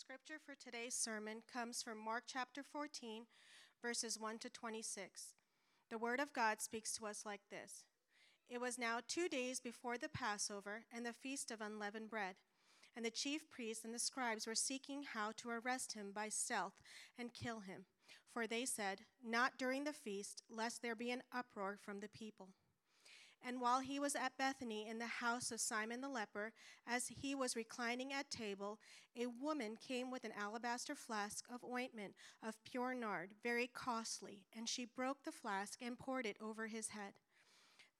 scripture 0.00 0.40
for 0.42 0.54
today's 0.54 0.94
sermon 0.94 1.42
comes 1.52 1.82
from 1.82 2.02
Mark 2.02 2.22
chapter 2.26 2.62
14, 2.62 3.24
verses 3.82 4.18
1 4.18 4.38
to 4.38 4.48
26. 4.48 5.34
The 5.90 5.98
word 5.98 6.20
of 6.20 6.32
God 6.32 6.62
speaks 6.62 6.94
to 6.94 7.04
us 7.04 7.24
like 7.26 7.42
this 7.50 7.84
It 8.48 8.62
was 8.62 8.78
now 8.78 9.00
two 9.06 9.28
days 9.28 9.60
before 9.60 9.98
the 9.98 10.08
Passover 10.08 10.84
and 10.90 11.04
the 11.04 11.12
feast 11.12 11.50
of 11.50 11.60
unleavened 11.60 12.08
bread. 12.08 12.36
And 12.96 13.04
the 13.04 13.10
chief 13.10 13.50
priests 13.50 13.84
and 13.84 13.92
the 13.92 13.98
scribes 13.98 14.46
were 14.46 14.54
seeking 14.54 15.02
how 15.02 15.32
to 15.36 15.50
arrest 15.50 15.92
him 15.92 16.12
by 16.14 16.30
stealth 16.30 16.80
and 17.18 17.34
kill 17.34 17.60
him. 17.60 17.84
For 18.32 18.46
they 18.46 18.64
said, 18.64 19.02
Not 19.22 19.58
during 19.58 19.84
the 19.84 19.92
feast, 19.92 20.42
lest 20.48 20.80
there 20.80 20.96
be 20.96 21.10
an 21.10 21.22
uproar 21.30 21.76
from 21.78 22.00
the 22.00 22.08
people. 22.08 22.48
And 23.46 23.60
while 23.60 23.80
he 23.80 23.98
was 23.98 24.14
at 24.14 24.36
Bethany 24.36 24.86
in 24.88 24.98
the 24.98 25.06
house 25.06 25.50
of 25.50 25.60
Simon 25.60 26.00
the 26.00 26.08
leper, 26.08 26.52
as 26.86 27.08
he 27.08 27.34
was 27.34 27.56
reclining 27.56 28.12
at 28.12 28.30
table, 28.30 28.78
a 29.18 29.26
woman 29.26 29.76
came 29.76 30.10
with 30.10 30.24
an 30.24 30.32
alabaster 30.38 30.94
flask 30.94 31.44
of 31.52 31.64
ointment 31.64 32.14
of 32.46 32.62
pure 32.64 32.94
nard, 32.94 33.30
very 33.42 33.66
costly, 33.66 34.44
and 34.56 34.68
she 34.68 34.84
broke 34.84 35.24
the 35.24 35.32
flask 35.32 35.80
and 35.80 35.98
poured 35.98 36.26
it 36.26 36.36
over 36.40 36.66
his 36.66 36.88
head. 36.88 37.14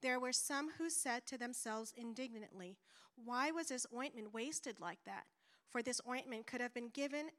There 0.02 0.20
were 0.20 0.32
some 0.32 0.70
who 0.78 0.90
said 0.90 1.26
to 1.26 1.38
themselves 1.38 1.94
indignantly, 1.96 2.76
Why 3.16 3.50
was 3.50 3.68
this 3.68 3.86
ointment 3.94 4.34
wasted 4.34 4.80
like 4.80 5.04
that? 5.04 5.24
For 5.68 5.82
this 5.82 6.00
ointment 6.08 6.46
could 6.46 6.60
have 6.60 6.74
been 6.74 6.88
given 6.88 7.30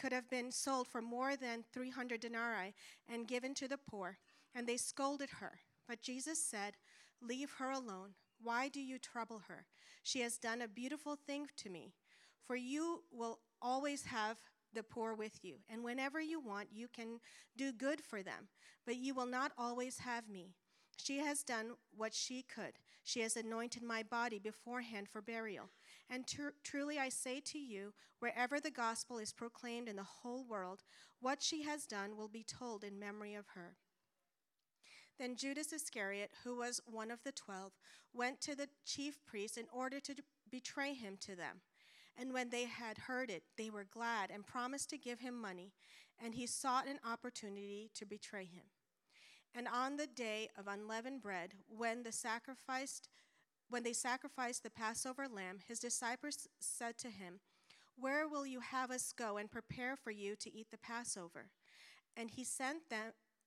could 0.00 0.12
have 0.12 0.30
been 0.30 0.50
sold 0.50 0.88
for 0.88 1.02
more 1.02 1.36
than 1.36 1.62
300 1.74 2.20
denarii 2.20 2.74
and 3.06 3.28
given 3.28 3.52
to 3.54 3.68
the 3.68 3.76
poor. 3.76 4.16
And 4.54 4.66
they 4.66 4.78
scolded 4.78 5.28
her. 5.40 5.60
But 5.86 6.00
Jesus 6.00 6.42
said, 6.42 6.74
Leave 7.20 7.52
her 7.58 7.70
alone. 7.70 8.14
Why 8.42 8.68
do 8.68 8.80
you 8.80 8.98
trouble 8.98 9.42
her? 9.48 9.66
She 10.02 10.20
has 10.20 10.38
done 10.38 10.62
a 10.62 10.68
beautiful 10.68 11.16
thing 11.16 11.48
to 11.58 11.68
me. 11.68 11.92
For 12.46 12.56
you 12.56 13.04
will 13.12 13.38
always 13.60 14.04
have 14.04 14.38
the 14.72 14.82
poor 14.82 15.14
with 15.14 15.38
you, 15.42 15.56
and 15.68 15.82
whenever 15.84 16.20
you 16.20 16.40
want, 16.40 16.68
you 16.72 16.88
can 16.88 17.20
do 17.56 17.72
good 17.72 18.00
for 18.00 18.22
them, 18.22 18.48
but 18.86 18.96
you 18.96 19.14
will 19.14 19.26
not 19.26 19.52
always 19.58 19.98
have 19.98 20.28
me. 20.28 20.54
She 20.96 21.18
has 21.18 21.42
done 21.42 21.72
what 21.96 22.14
she 22.14 22.42
could. 22.42 22.74
She 23.02 23.20
has 23.20 23.36
anointed 23.36 23.82
my 23.82 24.02
body 24.02 24.38
beforehand 24.38 25.08
for 25.08 25.22
burial. 25.22 25.70
And 26.08 26.26
tr- 26.26 26.54
truly 26.62 26.98
I 26.98 27.08
say 27.08 27.40
to 27.46 27.58
you, 27.58 27.94
wherever 28.18 28.60
the 28.60 28.70
gospel 28.70 29.18
is 29.18 29.32
proclaimed 29.32 29.88
in 29.88 29.96
the 29.96 30.02
whole 30.02 30.44
world, 30.44 30.82
what 31.20 31.42
she 31.42 31.62
has 31.62 31.86
done 31.86 32.16
will 32.16 32.28
be 32.28 32.44
told 32.44 32.84
in 32.84 32.98
memory 32.98 33.34
of 33.34 33.48
her. 33.54 33.76
Then 35.20 35.36
Judas 35.36 35.70
Iscariot, 35.74 36.30
who 36.44 36.56
was 36.56 36.80
one 36.90 37.10
of 37.10 37.22
the 37.24 37.32
twelve, 37.32 37.72
went 38.14 38.40
to 38.40 38.56
the 38.56 38.70
chief 38.86 39.18
priests 39.26 39.58
in 39.58 39.66
order 39.70 40.00
to 40.00 40.14
betray 40.50 40.94
him 40.94 41.18
to 41.20 41.36
them. 41.36 41.60
And 42.16 42.32
when 42.32 42.48
they 42.48 42.64
had 42.64 42.96
heard 42.96 43.28
it, 43.28 43.42
they 43.58 43.68
were 43.68 43.84
glad 43.84 44.30
and 44.30 44.46
promised 44.46 44.88
to 44.90 44.96
give 44.98 45.20
him 45.20 45.38
money, 45.38 45.72
and 46.24 46.34
he 46.34 46.46
sought 46.46 46.86
an 46.86 46.98
opportunity 47.06 47.90
to 47.96 48.06
betray 48.06 48.46
him. 48.46 48.64
And 49.54 49.68
on 49.68 49.98
the 49.98 50.06
day 50.06 50.48
of 50.58 50.66
unleavened 50.66 51.20
bread, 51.20 51.52
when 51.68 52.02
the 52.02 52.12
sacrificed 52.12 53.10
when 53.68 53.82
they 53.82 53.92
sacrificed 53.92 54.62
the 54.62 54.70
Passover 54.70 55.28
lamb, 55.28 55.58
his 55.68 55.78
disciples 55.78 56.48
said 56.60 56.96
to 56.96 57.08
him, 57.08 57.40
Where 57.94 58.26
will 58.26 58.46
you 58.46 58.60
have 58.60 58.90
us 58.90 59.12
go 59.12 59.36
and 59.36 59.50
prepare 59.50 59.96
for 59.96 60.10
you 60.10 60.34
to 60.36 60.52
eat 60.52 60.68
the 60.70 60.78
Passover? 60.78 61.50
And 62.16 62.30
he 62.30 62.42
sent 62.42 62.88
them 62.88 63.12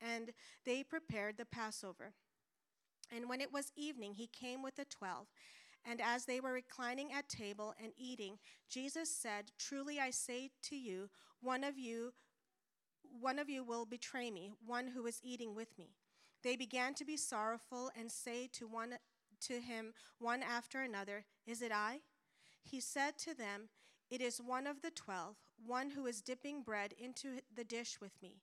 and 0.00 0.32
they 0.64 0.82
prepared 0.82 1.36
the 1.36 1.44
Passover. 1.44 2.12
And 3.14 3.28
when 3.28 3.40
it 3.40 3.52
was 3.52 3.72
evening, 3.76 4.14
he 4.14 4.26
came 4.26 4.62
with 4.62 4.76
the 4.76 4.84
twelve. 4.84 5.28
And 5.84 6.00
as 6.00 6.24
they 6.24 6.40
were 6.40 6.52
reclining 6.52 7.12
at 7.12 7.28
table 7.28 7.74
and 7.82 7.92
eating, 7.96 8.38
Jesus 8.68 9.10
said, 9.10 9.52
Truly 9.58 9.98
I 9.98 10.10
say 10.10 10.50
to 10.64 10.76
you, 10.76 11.08
one 11.40 11.64
of 11.64 11.78
you 11.78 12.12
one 13.20 13.38
of 13.38 13.48
you 13.48 13.64
will 13.64 13.86
betray 13.86 14.30
me, 14.30 14.52
one 14.64 14.88
who 14.88 15.06
is 15.06 15.20
eating 15.22 15.54
with 15.54 15.78
me. 15.78 15.94
They 16.42 16.56
began 16.56 16.94
to 16.94 17.04
be 17.04 17.16
sorrowful 17.16 17.90
and 17.98 18.10
say 18.12 18.48
to 18.52 18.66
one 18.66 18.94
to 19.40 19.60
him 19.60 19.92
one 20.18 20.42
after 20.42 20.82
another, 20.82 21.24
Is 21.46 21.62
it 21.62 21.72
I? 21.72 22.00
He 22.62 22.80
said 22.80 23.16
to 23.18 23.34
them, 23.34 23.68
It 24.10 24.20
is 24.20 24.40
one 24.40 24.66
of 24.66 24.82
the 24.82 24.90
twelve, 24.90 25.36
one 25.64 25.90
who 25.90 26.06
is 26.06 26.20
dipping 26.20 26.62
bread 26.62 26.92
into 26.98 27.40
the 27.54 27.64
dish 27.64 27.98
with 28.00 28.20
me. 28.22 28.42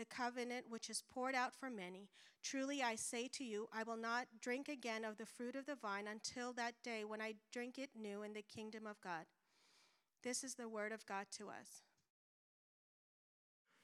the 0.00 0.06
covenant 0.06 0.64
which 0.70 0.88
is 0.88 1.04
poured 1.12 1.34
out 1.34 1.54
for 1.54 1.68
many. 1.68 2.08
Truly 2.42 2.82
I 2.82 2.94
say 2.94 3.28
to 3.34 3.44
you, 3.44 3.68
I 3.70 3.82
will 3.82 3.98
not 3.98 4.28
drink 4.40 4.66
again 4.66 5.04
of 5.04 5.18
the 5.18 5.26
fruit 5.26 5.54
of 5.54 5.66
the 5.66 5.74
vine 5.74 6.06
until 6.10 6.54
that 6.54 6.72
day 6.82 7.04
when 7.04 7.20
I 7.20 7.34
drink 7.52 7.78
it 7.78 7.90
new 7.94 8.22
in 8.22 8.32
the 8.32 8.40
kingdom 8.40 8.86
of 8.86 8.98
God. 9.02 9.26
This 10.22 10.42
is 10.42 10.54
the 10.54 10.70
word 10.70 10.92
of 10.92 11.04
God 11.04 11.26
to 11.32 11.48
us. 11.48 11.82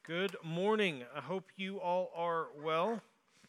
Good 0.06 0.36
morning. 0.42 1.04
I 1.14 1.20
hope 1.20 1.50
you 1.54 1.80
all 1.80 2.10
are 2.16 2.46
well. 2.64 3.02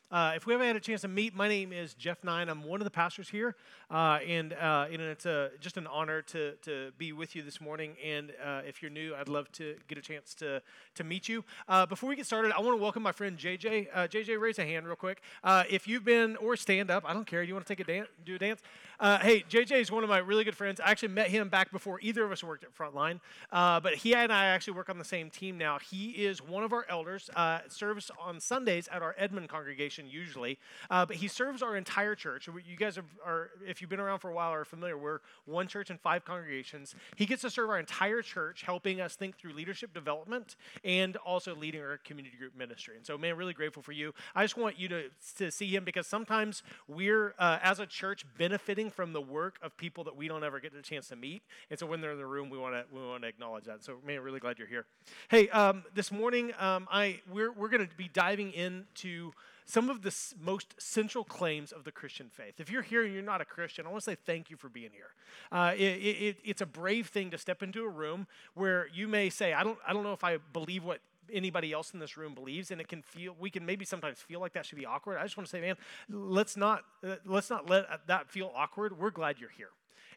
Uh, 0.09 0.31
if 0.38 0.45
we 0.45 0.53
haven't 0.53 0.68
had 0.68 0.75
a 0.78 0.79
chance 0.79 1.01
to 1.01 1.07
meet, 1.09 1.35
my 1.35 1.50
name 1.50 1.73
is 1.73 1.94
Jeff 1.94 2.23
Nine. 2.23 2.47
I'm 2.47 2.63
one 2.63 2.79
of 2.79 2.85
the 2.85 2.91
pastors 2.91 3.28
here, 3.28 3.57
uh, 3.91 4.19
and, 4.25 4.53
uh, 4.53 4.85
and 4.90 5.01
it's 5.01 5.25
a, 5.25 5.51
just 5.59 5.75
an 5.75 5.85
honor 5.85 6.22
to, 6.22 6.53
to 6.62 6.91
be 6.97 7.12
with 7.12 7.35
you 7.35 7.41
this 7.41 7.59
morning. 7.59 7.97
And 8.01 8.31
uh, 8.41 8.62
if 8.66 8.81
you're 8.81 8.90
new, 8.90 9.13
I'd 9.13 9.28
love 9.28 9.51
to 9.53 9.75
get 9.90 9.97
a 9.97 10.01
chance 10.01 10.34
to, 10.35 10.62
to 10.95 11.03
meet 11.03 11.28
you. 11.28 11.44
Uh, 11.68 11.85
before 11.85 12.07
we 12.07 12.16
get 12.16 12.25
started, 12.25 12.53
I 12.56 12.62
want 12.62 12.78
to 12.78 12.81
welcome 12.81 13.03
my 13.03 13.12
friend 13.12 13.38
JJ. 13.38 13.91
JJ, 14.09 14.38
uh, 14.38 14.40
raise 14.40 14.59
a 14.59 14.66
hand 14.66 14.85
real 14.85 14.95
quick. 14.95 15.22
if 15.69 15.90
you've 15.90 16.06
been, 16.06 16.38
or 16.38 16.56
stand 16.56 16.89
up, 16.89 17.03
I 17.06 17.13
don't 17.13 17.28
care. 17.28 17.44
You 17.44 17.53
want 17.53 17.66
to 17.66 17.75
take 17.75 17.81
a 17.81 17.91
dance, 17.91 18.07
do 18.24 18.35
a 18.35 18.39
dance? 18.39 18.62
Hey, 18.99 19.43
JJ 19.49 19.81
is 19.81 19.91
one 19.91 20.03
of 20.03 20.09
my 20.09 20.19
really 20.19 20.43
good 20.43 20.55
friends. 20.55 20.79
I 20.79 20.91
actually 20.91 21.09
met 21.09 21.27
him 21.27 21.49
back 21.49 21.71
before 21.71 21.99
either 22.01 22.23
of 22.23 22.31
us 22.31 22.43
worked 22.43 22.63
at 22.63 22.75
Frontline, 22.75 23.19
but 23.51 23.95
he 23.95 24.15
and 24.15 24.31
I 24.31 24.47
actually 24.47 24.73
work 24.73 24.89
on 24.89 24.97
the 24.97 25.05
same 25.05 25.29
team 25.29 25.57
now. 25.57 25.79
He 25.79 26.11
is 26.11 26.41
one 26.41 26.63
of 26.63 26.73
our 26.73 26.85
elders, 26.89 27.29
serves 27.69 28.11
on 28.19 28.39
Sundays 28.39 28.87
at 28.91 29.01
our 29.01 29.15
Edmond 29.17 29.49
congregation 29.49 30.07
usually, 30.07 30.57
uh, 30.89 31.05
but 31.05 31.17
he 31.17 31.27
serves 31.27 31.61
our 31.61 31.75
entire 31.75 32.15
church. 32.15 32.47
You 32.47 32.77
guys 32.77 32.97
are, 32.97 33.05
are, 33.25 33.49
if 33.65 33.81
you've 33.81 33.89
been 33.89 33.99
around 33.99 34.19
for 34.19 34.29
a 34.29 34.33
while, 34.33 34.51
are 34.51 34.65
familiar. 34.65 34.97
We're 34.97 35.19
one 35.45 35.67
church 35.67 35.89
and 35.89 35.99
five 35.99 36.25
congregations. 36.25 36.95
He 37.15 37.25
gets 37.25 37.41
to 37.41 37.49
serve 37.49 37.69
our 37.69 37.79
entire 37.79 38.21
church, 38.21 38.63
helping 38.63 39.01
us 39.01 39.15
think 39.15 39.37
through 39.37 39.53
leadership 39.53 39.93
development 39.93 40.55
and 40.83 41.17
also 41.17 41.55
leading 41.55 41.81
our 41.81 41.97
community 41.97 42.38
group 42.38 42.55
ministry. 42.55 42.95
And 42.97 43.05
so, 43.05 43.17
man, 43.17 43.35
really 43.38 43.53
grateful 43.53 43.83
for 43.83 43.91
you. 43.91 44.13
I 44.35 44.43
just 44.43 44.57
want 44.57 44.79
you 44.79 44.88
to, 44.89 45.03
to 45.38 45.51
see 45.51 45.67
him 45.67 45.83
because 45.83 46.07
sometimes 46.07 46.63
we're, 46.88 47.33
uh, 47.39 47.59
as 47.61 47.79
a 47.79 47.85
church, 47.85 48.25
benefiting 48.38 48.87
from 48.89 49.13
the 49.13 49.22
work 49.22 49.57
of 49.62 49.75
people 49.78 50.04
that 50.06 50.16
we 50.16 50.28
don't 50.28 50.44
ever 50.44 50.60
get 50.60 50.74
the 50.74 50.81
chance 50.81 51.07
to 51.10 51.16
meet. 51.16 51.44
And 51.69 51.80
so, 51.80 51.86
when 51.86 52.01
they're 52.01 52.12
in 52.12 52.18
the 52.18 52.25
room, 52.25 52.50
we 52.50 52.57
want 52.57 52.75
to 52.75 52.86
we 52.94 53.06
want 53.06 53.24
to 53.24 53.28
acknowledge 53.28 53.66
that. 53.66 53.84
So, 53.84 53.98
man, 54.06 54.22
really 54.22 54.39
glad 54.39 54.57
you're 54.57 54.68
here. 54.68 54.86
Hey, 55.30 55.50
um, 55.50 55.84
this 55.94 56.12
morning, 56.12 56.54
um, 56.60 56.88
I 56.92 57.22
we're 57.31 57.51
we're 57.51 57.69
going 57.69 57.88
to 57.88 57.95
be 57.95 58.10
diving 58.10 58.51
into 58.51 59.31
some 59.68 59.89
of 59.89 60.01
the 60.01 60.16
most 60.42 60.75
central 60.80 61.25
claims 61.25 61.74
of 61.74 61.84
the 61.84 61.92
Christian 61.92 62.30
faith. 62.30 62.54
If 62.57 62.72
you're 62.72 62.81
here 62.81 63.04
and 63.04 63.13
you're 63.13 63.22
not 63.22 63.42
a 63.42 63.45
Christian, 63.45 63.86
I 63.86 63.89
want 63.89 64.01
to 64.01 64.12
say 64.12 64.16
thank 64.25 64.50
you 64.50 64.56
for 64.56 64.69
being 64.69 64.92
here. 64.94 65.10
Uh, 65.51 65.74
it, 65.75 65.81
it, 65.81 66.38
it's 66.45 66.62
a 66.62 66.66
brave 66.66 67.07
thing 67.07 67.31
to 67.31 67.38
step 67.38 67.62
into 67.62 67.84
a 67.84 67.89
room 67.89 68.28
where 68.54 68.88
you 68.94 69.10
may 69.10 69.30
say, 69.30 69.51
I 69.51 69.66
don't, 69.66 69.78
I 69.86 69.92
don't 69.92 70.04
know 70.04 70.13
if 70.13 70.24
I 70.24 70.38
believe 70.54 70.86
what 70.86 71.01
anybody 71.33 71.71
else 71.74 71.94
in 71.94 72.00
this 72.00 72.18
room 72.18 72.33
believes 72.33 72.71
and 72.71 72.81
it 72.81 72.88
can 72.88 73.01
feel 73.01 73.35
we 73.39 73.50
can 73.50 73.65
maybe 73.65 73.85
sometimes 73.85 74.19
feel 74.19 74.39
like 74.39 74.53
that 74.53 74.65
should 74.65 74.77
be 74.77 74.85
awkward 74.85 75.18
i 75.18 75.24
just 75.24 75.38
want 75.38 75.47
to 75.47 75.51
say 75.51 75.62
man 75.62 75.75
let's 76.09 76.57
not 76.57 76.83
uh, 77.06 77.15
let's 77.25 77.50
not 77.50 77.69
let 77.69 77.85
that 78.07 78.29
feel 78.29 78.51
awkward 78.56 78.97
we're 78.97 79.12
glad 79.12 79.39
you're 79.39 79.50
here 79.50 79.69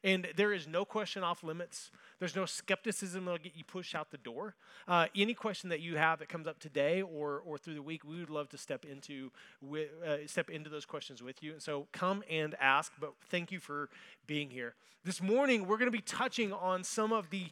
And 0.02 0.28
there 0.36 0.52
is 0.52 0.66
no 0.66 0.84
question 0.84 1.22
off 1.22 1.42
limits. 1.44 1.90
There's 2.18 2.34
no 2.34 2.46
skepticism 2.46 3.24
that'll 3.24 3.38
get 3.38 3.52
you 3.54 3.64
pushed 3.64 3.94
out 3.94 4.10
the 4.10 4.18
door. 4.18 4.54
Uh, 4.88 5.06
any 5.14 5.34
question 5.34 5.68
that 5.70 5.80
you 5.80 5.96
have 5.96 6.20
that 6.20 6.28
comes 6.28 6.46
up 6.46 6.58
today 6.58 7.02
or, 7.02 7.42
or 7.44 7.58
through 7.58 7.74
the 7.74 7.82
week, 7.82 8.02
we 8.04 8.18
would 8.18 8.30
love 8.30 8.48
to 8.50 8.58
step 8.58 8.84
into 8.84 9.30
uh, 9.72 10.16
step 10.26 10.48
into 10.48 10.70
those 10.70 10.86
questions 10.86 11.22
with 11.22 11.42
you. 11.42 11.52
And 11.52 11.62
so 11.62 11.86
come 11.92 12.22
and 12.30 12.54
ask. 12.60 12.92
But 12.98 13.12
thank 13.28 13.52
you 13.52 13.60
for 13.60 13.90
being 14.26 14.50
here. 14.50 14.74
This 15.04 15.22
morning 15.22 15.66
we're 15.66 15.78
going 15.78 15.90
to 15.90 15.96
be 15.96 16.02
touching 16.02 16.52
on 16.52 16.84
some 16.84 17.12
of 17.12 17.30
the 17.30 17.46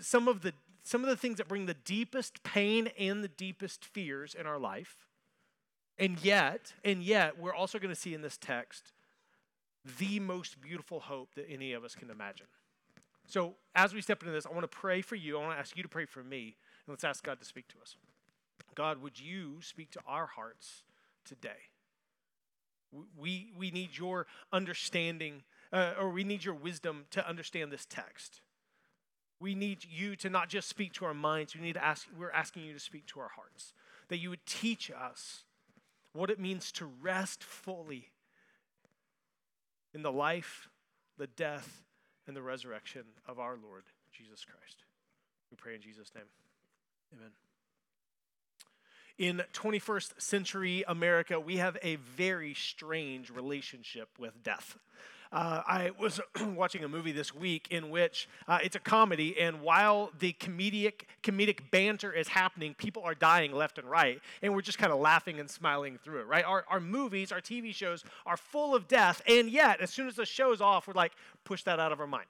some 0.00 0.28
of 0.28 0.40
the 0.40 0.52
some 0.84 1.02
of 1.02 1.08
the 1.08 1.16
things 1.16 1.38
that 1.38 1.48
bring 1.48 1.66
the 1.66 1.74
deepest 1.74 2.42
pain 2.42 2.90
and 2.98 3.24
the 3.24 3.28
deepest 3.28 3.84
fears 3.84 4.34
in 4.38 4.46
our 4.46 4.58
life. 4.58 5.06
And 5.98 6.22
yet, 6.22 6.74
and 6.84 7.02
yet, 7.02 7.38
we're 7.38 7.54
also 7.54 7.78
going 7.78 7.94
to 7.94 8.00
see 8.00 8.14
in 8.14 8.20
this 8.20 8.36
text 8.36 8.92
the 9.98 10.20
most 10.20 10.60
beautiful 10.60 11.00
hope 11.00 11.34
that 11.36 11.46
any 11.48 11.72
of 11.72 11.84
us 11.84 11.94
can 11.94 12.10
imagine. 12.10 12.46
So, 13.26 13.54
as 13.74 13.94
we 13.94 14.02
step 14.02 14.22
into 14.22 14.32
this, 14.32 14.44
I 14.44 14.50
want 14.50 14.62
to 14.62 14.68
pray 14.68 15.00
for 15.00 15.14
you. 15.14 15.38
I 15.38 15.42
want 15.42 15.54
to 15.54 15.58
ask 15.58 15.76
you 15.76 15.82
to 15.82 15.88
pray 15.88 16.04
for 16.04 16.22
me. 16.22 16.56
And 16.86 16.92
let's 16.92 17.04
ask 17.04 17.24
God 17.24 17.38
to 17.40 17.46
speak 17.46 17.68
to 17.68 17.76
us. 17.80 17.96
God, 18.74 19.00
would 19.00 19.18
you 19.18 19.62
speak 19.62 19.90
to 19.92 20.00
our 20.06 20.26
hearts 20.26 20.82
today? 21.24 21.70
We, 23.16 23.52
we 23.56 23.70
need 23.70 23.96
your 23.96 24.26
understanding, 24.52 25.42
uh, 25.72 25.94
or 25.98 26.10
we 26.10 26.24
need 26.24 26.44
your 26.44 26.54
wisdom 26.54 27.06
to 27.12 27.26
understand 27.26 27.72
this 27.72 27.86
text. 27.88 28.40
We 29.44 29.54
need 29.54 29.84
you 29.84 30.16
to 30.16 30.30
not 30.30 30.48
just 30.48 30.70
speak 30.70 30.94
to 30.94 31.04
our 31.04 31.12
minds, 31.12 31.54
we 31.54 31.60
need 31.60 31.74
to 31.74 31.84
ask, 31.84 32.08
we're 32.18 32.30
asking 32.30 32.64
you 32.64 32.72
to 32.72 32.80
speak 32.80 33.04
to 33.08 33.20
our 33.20 33.28
hearts. 33.28 33.74
That 34.08 34.16
you 34.16 34.30
would 34.30 34.46
teach 34.46 34.90
us 34.90 35.44
what 36.14 36.30
it 36.30 36.40
means 36.40 36.72
to 36.72 36.86
rest 36.86 37.44
fully 37.44 38.08
in 39.92 40.00
the 40.00 40.10
life, 40.10 40.70
the 41.18 41.26
death, 41.26 41.82
and 42.26 42.34
the 42.34 42.40
resurrection 42.40 43.02
of 43.28 43.38
our 43.38 43.58
Lord 43.62 43.84
Jesus 44.10 44.46
Christ. 44.46 44.84
We 45.50 45.58
pray 45.58 45.74
in 45.74 45.82
Jesus' 45.82 46.10
name. 46.14 46.24
Amen. 47.12 47.32
In 49.18 49.44
21st 49.52 50.22
century 50.22 50.84
America, 50.88 51.38
we 51.38 51.58
have 51.58 51.76
a 51.82 51.96
very 51.96 52.54
strange 52.54 53.28
relationship 53.28 54.08
with 54.18 54.42
death. 54.42 54.78
Uh, 55.34 55.62
I 55.66 55.90
was 55.98 56.20
watching 56.54 56.84
a 56.84 56.88
movie 56.88 57.10
this 57.10 57.34
week 57.34 57.66
in 57.70 57.90
which 57.90 58.28
uh, 58.46 58.60
it's 58.62 58.76
a 58.76 58.78
comedy, 58.78 59.38
and 59.40 59.60
while 59.62 60.12
the 60.20 60.32
comedic 60.34 61.06
comedic 61.24 61.58
banter 61.72 62.12
is 62.12 62.28
happening, 62.28 62.72
people 62.74 63.02
are 63.02 63.16
dying 63.16 63.52
left 63.52 63.78
and 63.78 63.90
right, 63.90 64.20
and 64.42 64.54
we're 64.54 64.60
just 64.60 64.78
kind 64.78 64.92
of 64.92 65.00
laughing 65.00 65.40
and 65.40 65.50
smiling 65.50 65.98
through 66.04 66.20
it. 66.20 66.28
Right? 66.28 66.44
Our, 66.44 66.64
our 66.70 66.78
movies, 66.78 67.32
our 67.32 67.40
TV 67.40 67.74
shows 67.74 68.04
are 68.26 68.36
full 68.36 68.76
of 68.76 68.86
death, 68.86 69.22
and 69.26 69.50
yet 69.50 69.80
as 69.80 69.90
soon 69.90 70.06
as 70.06 70.14
the 70.14 70.24
show's 70.24 70.60
off, 70.60 70.86
we're 70.86 70.94
like, 70.94 71.12
push 71.42 71.64
that 71.64 71.80
out 71.80 71.90
of 71.90 71.98
our 71.98 72.06
mind. 72.06 72.26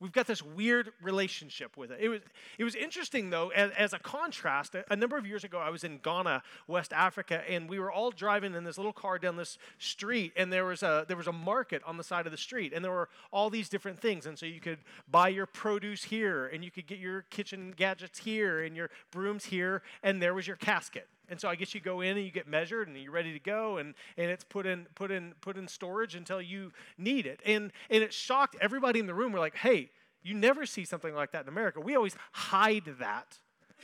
We've 0.00 0.12
got 0.12 0.26
this 0.26 0.42
weird 0.42 0.92
relationship 1.02 1.76
with 1.76 1.90
it. 1.90 1.98
It 2.00 2.08
was, 2.08 2.20
it 2.56 2.64
was 2.64 2.74
interesting, 2.74 3.28
though, 3.28 3.50
as, 3.50 3.70
as 3.76 3.92
a 3.92 3.98
contrast. 3.98 4.74
A, 4.74 4.84
a, 4.90 4.96
number 4.96 5.18
of 5.18 5.26
years 5.26 5.44
ago, 5.44 5.58
I 5.58 5.68
was 5.68 5.84
in 5.84 5.98
Ghana, 5.98 6.42
West 6.66 6.94
Africa, 6.94 7.42
and 7.48 7.68
we 7.68 7.78
were 7.78 7.92
all 7.92 8.10
driving 8.10 8.54
in 8.54 8.64
this 8.64 8.78
little 8.78 8.94
car 8.94 9.18
down 9.18 9.36
this 9.36 9.58
street, 9.78 10.32
and 10.36 10.50
there 10.50 10.64
was, 10.64 10.82
a, 10.82 11.04
there 11.06 11.18
was 11.18 11.26
a 11.26 11.32
market 11.32 11.82
on 11.86 11.98
the 11.98 12.04
side 12.04 12.24
of 12.24 12.32
the 12.32 12.38
street, 12.38 12.72
and 12.72 12.82
there 12.82 12.92
were 12.92 13.10
all 13.30 13.50
these 13.50 13.68
different 13.68 14.00
things. 14.00 14.24
And 14.24 14.38
so 14.38 14.46
you 14.46 14.60
could 14.60 14.78
buy 15.10 15.28
your 15.28 15.46
produce 15.46 16.04
here, 16.04 16.46
and 16.46 16.64
you 16.64 16.70
could 16.70 16.86
get 16.86 16.98
your 16.98 17.22
kitchen 17.22 17.74
gadgets 17.76 18.20
here, 18.20 18.62
and 18.62 18.74
your 18.74 18.88
brooms 19.10 19.44
here, 19.44 19.82
and 20.02 20.22
there 20.22 20.32
was 20.32 20.46
your 20.46 20.56
casket. 20.56 21.08
And 21.30 21.40
so 21.40 21.48
I 21.48 21.54
guess 21.54 21.74
you 21.74 21.80
go 21.80 22.00
in 22.00 22.16
and 22.16 22.26
you 22.26 22.32
get 22.32 22.48
measured 22.48 22.88
and 22.88 22.96
you're 22.96 23.12
ready 23.12 23.32
to 23.32 23.38
go 23.38 23.78
and, 23.78 23.94
and 24.16 24.30
it's 24.30 24.42
put 24.42 24.66
in 24.66 24.86
put 24.96 25.12
in 25.12 25.32
put 25.40 25.56
in 25.56 25.68
storage 25.68 26.16
until 26.16 26.42
you 26.42 26.72
need 26.98 27.24
it. 27.24 27.40
And 27.46 27.72
and 27.88 28.02
it 28.02 28.12
shocked 28.12 28.56
everybody 28.60 28.98
in 28.98 29.06
the 29.06 29.14
room. 29.14 29.32
We're 29.32 29.38
like, 29.38 29.54
hey, 29.54 29.90
you 30.22 30.34
never 30.34 30.66
see 30.66 30.84
something 30.84 31.14
like 31.14 31.30
that 31.32 31.42
in 31.42 31.48
America. 31.48 31.80
We 31.80 31.94
always 31.94 32.16
hide 32.32 32.84
that 32.98 33.38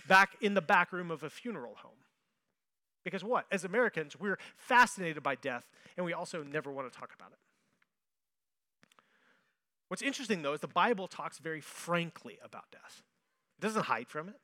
back 0.09 0.37
in 0.41 0.55
the 0.55 0.61
back 0.61 0.93
room 0.93 1.11
of 1.11 1.23
a 1.23 1.31
funeral 1.31 1.77
home. 1.77 1.93
Because 3.05 3.23
what? 3.23 3.47
As 3.53 3.65
Americans, 3.65 4.19
we're 4.19 4.39
fascinated 4.57 5.23
by 5.23 5.37
death 5.37 5.71
and 5.97 6.05
we 6.05 6.13
also 6.13 6.43
never 6.43 6.73
want 6.73 6.93
to 6.93 6.99
talk 6.99 7.13
about 7.15 7.31
it. 7.31 7.39
What's 9.87 10.03
interesting 10.03 10.43
though 10.43 10.55
is 10.55 10.61
the 10.61 10.67
Bible 10.67 11.07
talks 11.07 11.39
very 11.39 11.61
frankly 11.61 12.39
about 12.45 12.65
death. 12.73 13.05
It 13.59 13.63
doesn't 13.63 13.85
hide 13.85 14.09
from 14.09 14.29
it. 14.29 14.41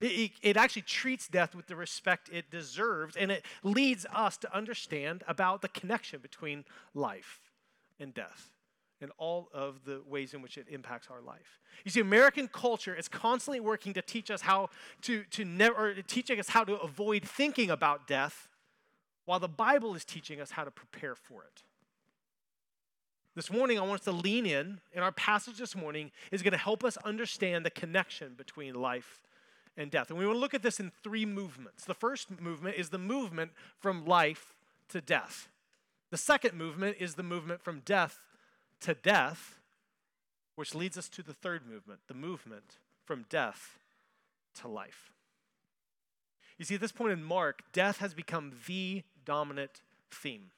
It, 0.00 0.32
it, 0.42 0.56
actually 0.56 0.82
treats 0.82 1.26
death 1.26 1.56
with 1.56 1.66
the 1.66 1.74
respect 1.74 2.30
it 2.32 2.50
deserves, 2.50 3.16
and 3.16 3.32
it 3.32 3.44
leads 3.64 4.06
us 4.14 4.36
to 4.38 4.56
understand 4.56 5.24
about 5.26 5.60
the 5.60 5.68
connection 5.68 6.20
between 6.20 6.64
life 6.94 7.40
and 7.98 8.14
death 8.14 8.52
and 9.00 9.10
all 9.18 9.48
of 9.52 9.84
the 9.84 10.02
ways 10.06 10.34
in 10.34 10.42
which 10.42 10.56
it 10.56 10.66
impacts 10.68 11.08
our 11.10 11.20
life. 11.20 11.60
You 11.84 11.90
see, 11.90 12.00
American 12.00 12.48
culture 12.48 12.94
is 12.94 13.08
constantly 13.08 13.60
working 13.60 13.92
to 13.94 14.02
teach 14.02 14.30
us 14.30 14.42
how 14.42 14.70
to, 15.02 15.24
to 15.30 15.44
never, 15.44 15.94
teaching 16.02 16.38
us 16.38 16.48
how 16.48 16.64
to 16.64 16.74
avoid 16.76 17.24
thinking 17.24 17.70
about 17.70 18.06
death, 18.06 18.48
while 19.24 19.40
the 19.40 19.48
Bible 19.48 19.94
is 19.94 20.04
teaching 20.04 20.40
us 20.40 20.52
how 20.52 20.64
to 20.64 20.70
prepare 20.70 21.14
for 21.14 21.42
it. 21.42 21.62
This 23.34 23.52
morning, 23.52 23.78
I 23.78 23.82
want 23.82 24.00
us 24.00 24.04
to 24.04 24.12
lean 24.12 24.46
in, 24.46 24.80
and 24.92 25.04
our 25.04 25.12
passage 25.12 25.58
this 25.58 25.76
morning 25.76 26.10
is 26.32 26.42
going 26.42 26.52
to 26.52 26.58
help 26.58 26.82
us 26.82 26.96
understand 26.98 27.64
the 27.64 27.70
connection 27.70 28.34
between 28.36 28.74
life 28.74 29.22
and 29.78 29.90
death. 29.90 30.10
And 30.10 30.18
we 30.18 30.26
want 30.26 30.36
to 30.36 30.40
look 30.40 30.54
at 30.54 30.62
this 30.62 30.80
in 30.80 30.92
three 31.02 31.24
movements. 31.24 31.84
The 31.84 31.94
first 31.94 32.40
movement 32.40 32.76
is 32.76 32.90
the 32.90 32.98
movement 32.98 33.52
from 33.78 34.04
life 34.04 34.54
to 34.90 35.00
death. 35.00 35.48
The 36.10 36.18
second 36.18 36.54
movement 36.54 36.96
is 36.98 37.14
the 37.14 37.22
movement 37.22 37.62
from 37.62 37.80
death 37.80 38.18
to 38.80 38.94
death, 38.94 39.58
which 40.56 40.74
leads 40.74 40.98
us 40.98 41.08
to 41.10 41.22
the 41.22 41.32
third 41.32 41.62
movement, 41.66 42.00
the 42.08 42.14
movement 42.14 42.78
from 43.04 43.24
death 43.30 43.78
to 44.60 44.68
life. 44.68 45.12
You 46.58 46.64
see, 46.64 46.74
at 46.74 46.80
this 46.80 46.92
point 46.92 47.12
in 47.12 47.22
Mark, 47.22 47.62
death 47.72 47.98
has 47.98 48.14
become 48.14 48.52
the 48.66 49.04
dominant 49.24 49.80
theme. 50.10 50.50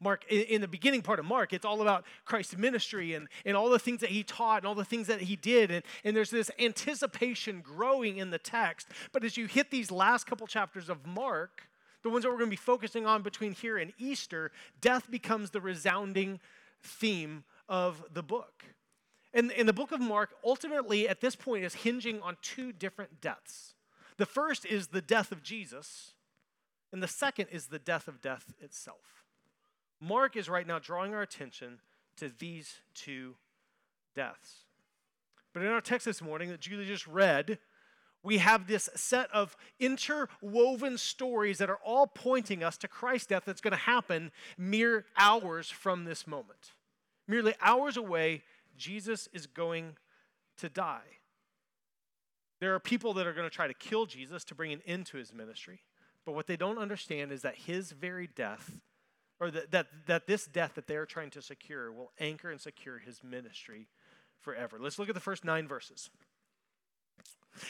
Mark, 0.00 0.24
in 0.30 0.60
the 0.60 0.68
beginning 0.68 1.02
part 1.02 1.18
of 1.18 1.24
Mark, 1.24 1.52
it's 1.52 1.64
all 1.64 1.82
about 1.82 2.04
Christ's 2.24 2.56
ministry 2.56 3.14
and, 3.14 3.28
and 3.44 3.56
all 3.56 3.70
the 3.70 3.78
things 3.78 4.00
that 4.00 4.10
he 4.10 4.22
taught 4.22 4.58
and 4.58 4.66
all 4.66 4.74
the 4.74 4.84
things 4.84 5.06
that 5.06 5.20
he 5.20 5.36
did. 5.36 5.70
And, 5.70 5.82
and 6.04 6.16
there's 6.16 6.30
this 6.30 6.50
anticipation 6.58 7.60
growing 7.60 8.18
in 8.18 8.30
the 8.30 8.38
text. 8.38 8.88
But 9.12 9.24
as 9.24 9.36
you 9.36 9.46
hit 9.46 9.70
these 9.70 9.90
last 9.90 10.26
couple 10.26 10.46
chapters 10.46 10.88
of 10.88 11.06
Mark, 11.06 11.62
the 12.02 12.10
ones 12.10 12.22
that 12.24 12.30
we're 12.30 12.38
going 12.38 12.50
to 12.50 12.50
be 12.50 12.56
focusing 12.56 13.06
on 13.06 13.22
between 13.22 13.52
here 13.52 13.78
and 13.78 13.92
Easter, 13.98 14.52
death 14.80 15.10
becomes 15.10 15.50
the 15.50 15.60
resounding 15.60 16.40
theme 16.82 17.44
of 17.68 18.04
the 18.12 18.22
book. 18.22 18.64
And, 19.34 19.52
and 19.52 19.68
the 19.68 19.72
book 19.72 19.92
of 19.92 20.00
Mark 20.00 20.30
ultimately 20.44 21.08
at 21.08 21.20
this 21.20 21.36
point 21.36 21.64
is 21.64 21.74
hinging 21.74 22.22
on 22.22 22.36
two 22.42 22.72
different 22.72 23.20
deaths. 23.20 23.74
The 24.16 24.26
first 24.26 24.64
is 24.64 24.88
the 24.88 25.02
death 25.02 25.30
of 25.30 25.42
Jesus, 25.42 26.14
and 26.92 27.02
the 27.02 27.08
second 27.08 27.48
is 27.50 27.66
the 27.66 27.78
death 27.78 28.08
of 28.08 28.22
death 28.22 28.54
itself. 28.60 29.25
Mark 30.00 30.36
is 30.36 30.48
right 30.48 30.66
now 30.66 30.78
drawing 30.78 31.14
our 31.14 31.22
attention 31.22 31.80
to 32.16 32.30
these 32.38 32.76
two 32.94 33.36
deaths. 34.14 34.64
But 35.52 35.62
in 35.62 35.68
our 35.68 35.80
text 35.80 36.04
this 36.04 36.20
morning 36.20 36.50
that 36.50 36.60
Julie 36.60 36.84
just 36.84 37.06
read, 37.06 37.58
we 38.22 38.38
have 38.38 38.66
this 38.66 38.90
set 38.94 39.30
of 39.30 39.56
interwoven 39.78 40.98
stories 40.98 41.58
that 41.58 41.70
are 41.70 41.78
all 41.84 42.06
pointing 42.06 42.62
us 42.62 42.76
to 42.78 42.88
Christ's 42.88 43.28
death 43.28 43.44
that's 43.46 43.60
going 43.60 43.72
to 43.72 43.78
happen 43.78 44.32
mere 44.58 45.06
hours 45.16 45.70
from 45.70 46.04
this 46.04 46.26
moment. 46.26 46.72
Merely 47.28 47.54
hours 47.60 47.96
away, 47.96 48.42
Jesus 48.76 49.28
is 49.32 49.46
going 49.46 49.96
to 50.58 50.68
die. 50.68 51.18
There 52.60 52.74
are 52.74 52.80
people 52.80 53.14
that 53.14 53.26
are 53.26 53.32
going 53.32 53.48
to 53.48 53.54
try 53.54 53.66
to 53.66 53.74
kill 53.74 54.06
Jesus 54.06 54.42
to 54.44 54.54
bring 54.54 54.72
an 54.72 54.82
end 54.86 55.06
to 55.06 55.18
his 55.18 55.32
ministry. 55.32 55.80
But 56.24 56.34
what 56.34 56.46
they 56.46 56.56
don't 56.56 56.78
understand 56.78 57.30
is 57.30 57.42
that 57.42 57.54
his 57.54 57.92
very 57.92 58.26
death 58.26 58.80
or 59.40 59.50
that, 59.50 59.70
that, 59.70 59.86
that 60.06 60.26
this 60.26 60.46
death 60.46 60.72
that 60.74 60.86
they're 60.86 61.06
trying 61.06 61.30
to 61.30 61.42
secure 61.42 61.92
will 61.92 62.12
anchor 62.18 62.50
and 62.50 62.60
secure 62.60 62.98
his 62.98 63.22
ministry 63.22 63.88
forever. 64.40 64.78
Let's 64.80 64.98
look 64.98 65.08
at 65.08 65.14
the 65.14 65.20
first 65.20 65.44
nine 65.44 65.68
verses. 65.68 66.10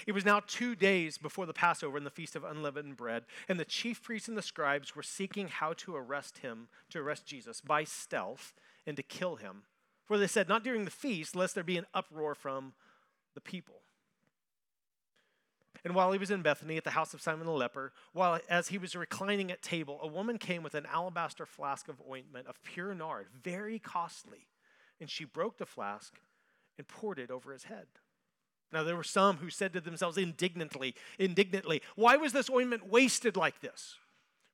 It 0.07 0.13
was 0.13 0.25
now 0.25 0.41
two 0.47 0.75
days 0.75 1.17
before 1.19 1.47
the 1.47 1.53
Passover 1.53 1.97
and 1.97 2.07
the 2.07 2.11
Feast 2.11 2.37
of 2.37 2.45
Unleavened 2.45 2.97
Bread, 2.97 3.25
and 3.49 3.59
the 3.59 3.65
chief 3.65 4.03
priests 4.03 4.29
and 4.29 4.37
the 4.37 4.43
scribes 4.43 4.97
were 4.97 5.03
seeking 5.03 5.49
how 5.49 5.73
to 5.75 5.95
arrest 5.95 6.39
him, 6.39 6.69
to 6.91 6.99
arrest 6.99 7.27
Jesus 7.27 7.61
by 7.61 7.85
stealth 7.85 8.53
and 8.87 8.97
to 8.97 9.03
kill 9.03 9.37
him. 9.37 9.63
For 10.05 10.19
they 10.19 10.27
said, 10.27 10.49
Not 10.49 10.65
during 10.65 10.85
the 10.85 10.91
feast, 10.91 11.37
lest 11.37 11.55
there 11.55 11.65
be 11.65 11.79
an 11.79 11.87
uproar 11.95 12.35
from 12.35 12.75
the 13.35 13.41
people. 13.41 13.83
And 15.87 15.95
while 15.95 16.11
he 16.11 16.19
was 16.19 16.33
in 16.33 16.43
Bethany 16.43 16.77
at 16.77 16.83
the 16.83 16.91
house 16.91 17.15
of 17.15 17.23
Simon 17.23 17.47
the 17.47 17.53
leper, 17.53 17.93
while 18.13 18.41
as 18.51 18.67
he 18.67 18.77
was 18.77 18.97
reclining 18.97 19.53
at 19.53 19.63
table, 19.63 20.01
a 20.03 20.09
woman 20.09 20.37
came 20.37 20.65
with 20.65 20.75
an 20.75 20.85
alabaster 20.93 21.47
flask 21.47 21.87
of 21.87 22.03
ointment 22.11 22.49
of 22.49 22.61
pure 22.65 22.93
nard, 22.93 23.29
very 23.45 23.79
costly. 23.79 24.49
And 25.01 25.09
she 25.09 25.25
broke 25.25 25.59
the 25.59 25.65
flask 25.65 26.19
and 26.77 26.89
poured 26.89 27.21
it 27.21 27.31
over 27.31 27.53
his 27.53 27.63
head. 27.63 27.87
Now 28.73 28.83
there 28.83 28.97
were 28.97 29.05
some 29.05 29.37
who 29.37 29.49
said 29.49 29.73
to 29.75 29.81
themselves 29.81 30.19
indignantly, 30.19 30.97
indignantly, 31.21 31.83
why 31.95 32.17
was 32.17 32.33
this 32.33 32.51
ointment 32.51 32.91
wasted 32.91 33.37
like 33.37 33.61
this? 33.61 33.95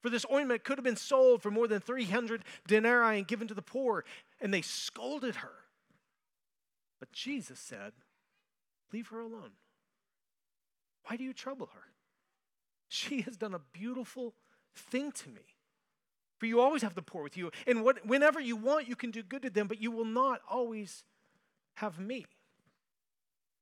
For 0.03 0.11
this 0.11 0.27
ointment 0.31 0.65
could 0.65 0.77
have 0.77 0.85
been 0.85 0.97
sold 0.97 1.41
for 1.41 1.51
more 1.51 1.67
than 1.67 1.81
300 1.81 2.45
denarii 2.67 3.17
and 3.17 3.27
given 3.27 3.49
to 3.49 3.55
the 3.55 3.63
poor. 3.63 4.05
And 4.39 4.53
they 4.53 4.61
scolded 4.61 5.37
her. 5.37 5.55
But 7.01 7.11
Jesus 7.11 7.59
said, 7.59 7.93
Leave 8.93 9.09
her 9.09 9.21
alone. 9.21 9.53
Why 11.07 11.17
do 11.17 11.25
you 11.25 11.33
trouble 11.33 11.71
her? 11.75 11.85
She 12.89 13.23
has 13.23 13.37
done 13.37 13.55
a 13.55 13.61
beautiful 13.73 14.35
thing 14.75 15.13
to 15.13 15.29
me. 15.29 15.43
For 16.39 16.47
you 16.47 16.61
always 16.61 16.83
have 16.83 16.95
the 16.95 17.03
poor 17.03 17.23
with 17.23 17.37
you, 17.37 17.51
and 17.67 17.85
what, 17.85 18.05
whenever 18.05 18.41
you 18.41 18.57
want, 18.57 18.89
you 18.89 18.97
can 18.97 19.11
do 19.11 19.23
good 19.23 19.43
to 19.43 19.51
them, 19.51 19.69
but 19.69 19.81
you 19.81 19.91
will 19.91 20.05
not 20.05 20.41
always 20.51 21.05
have 21.75 21.99
me. 21.99 22.27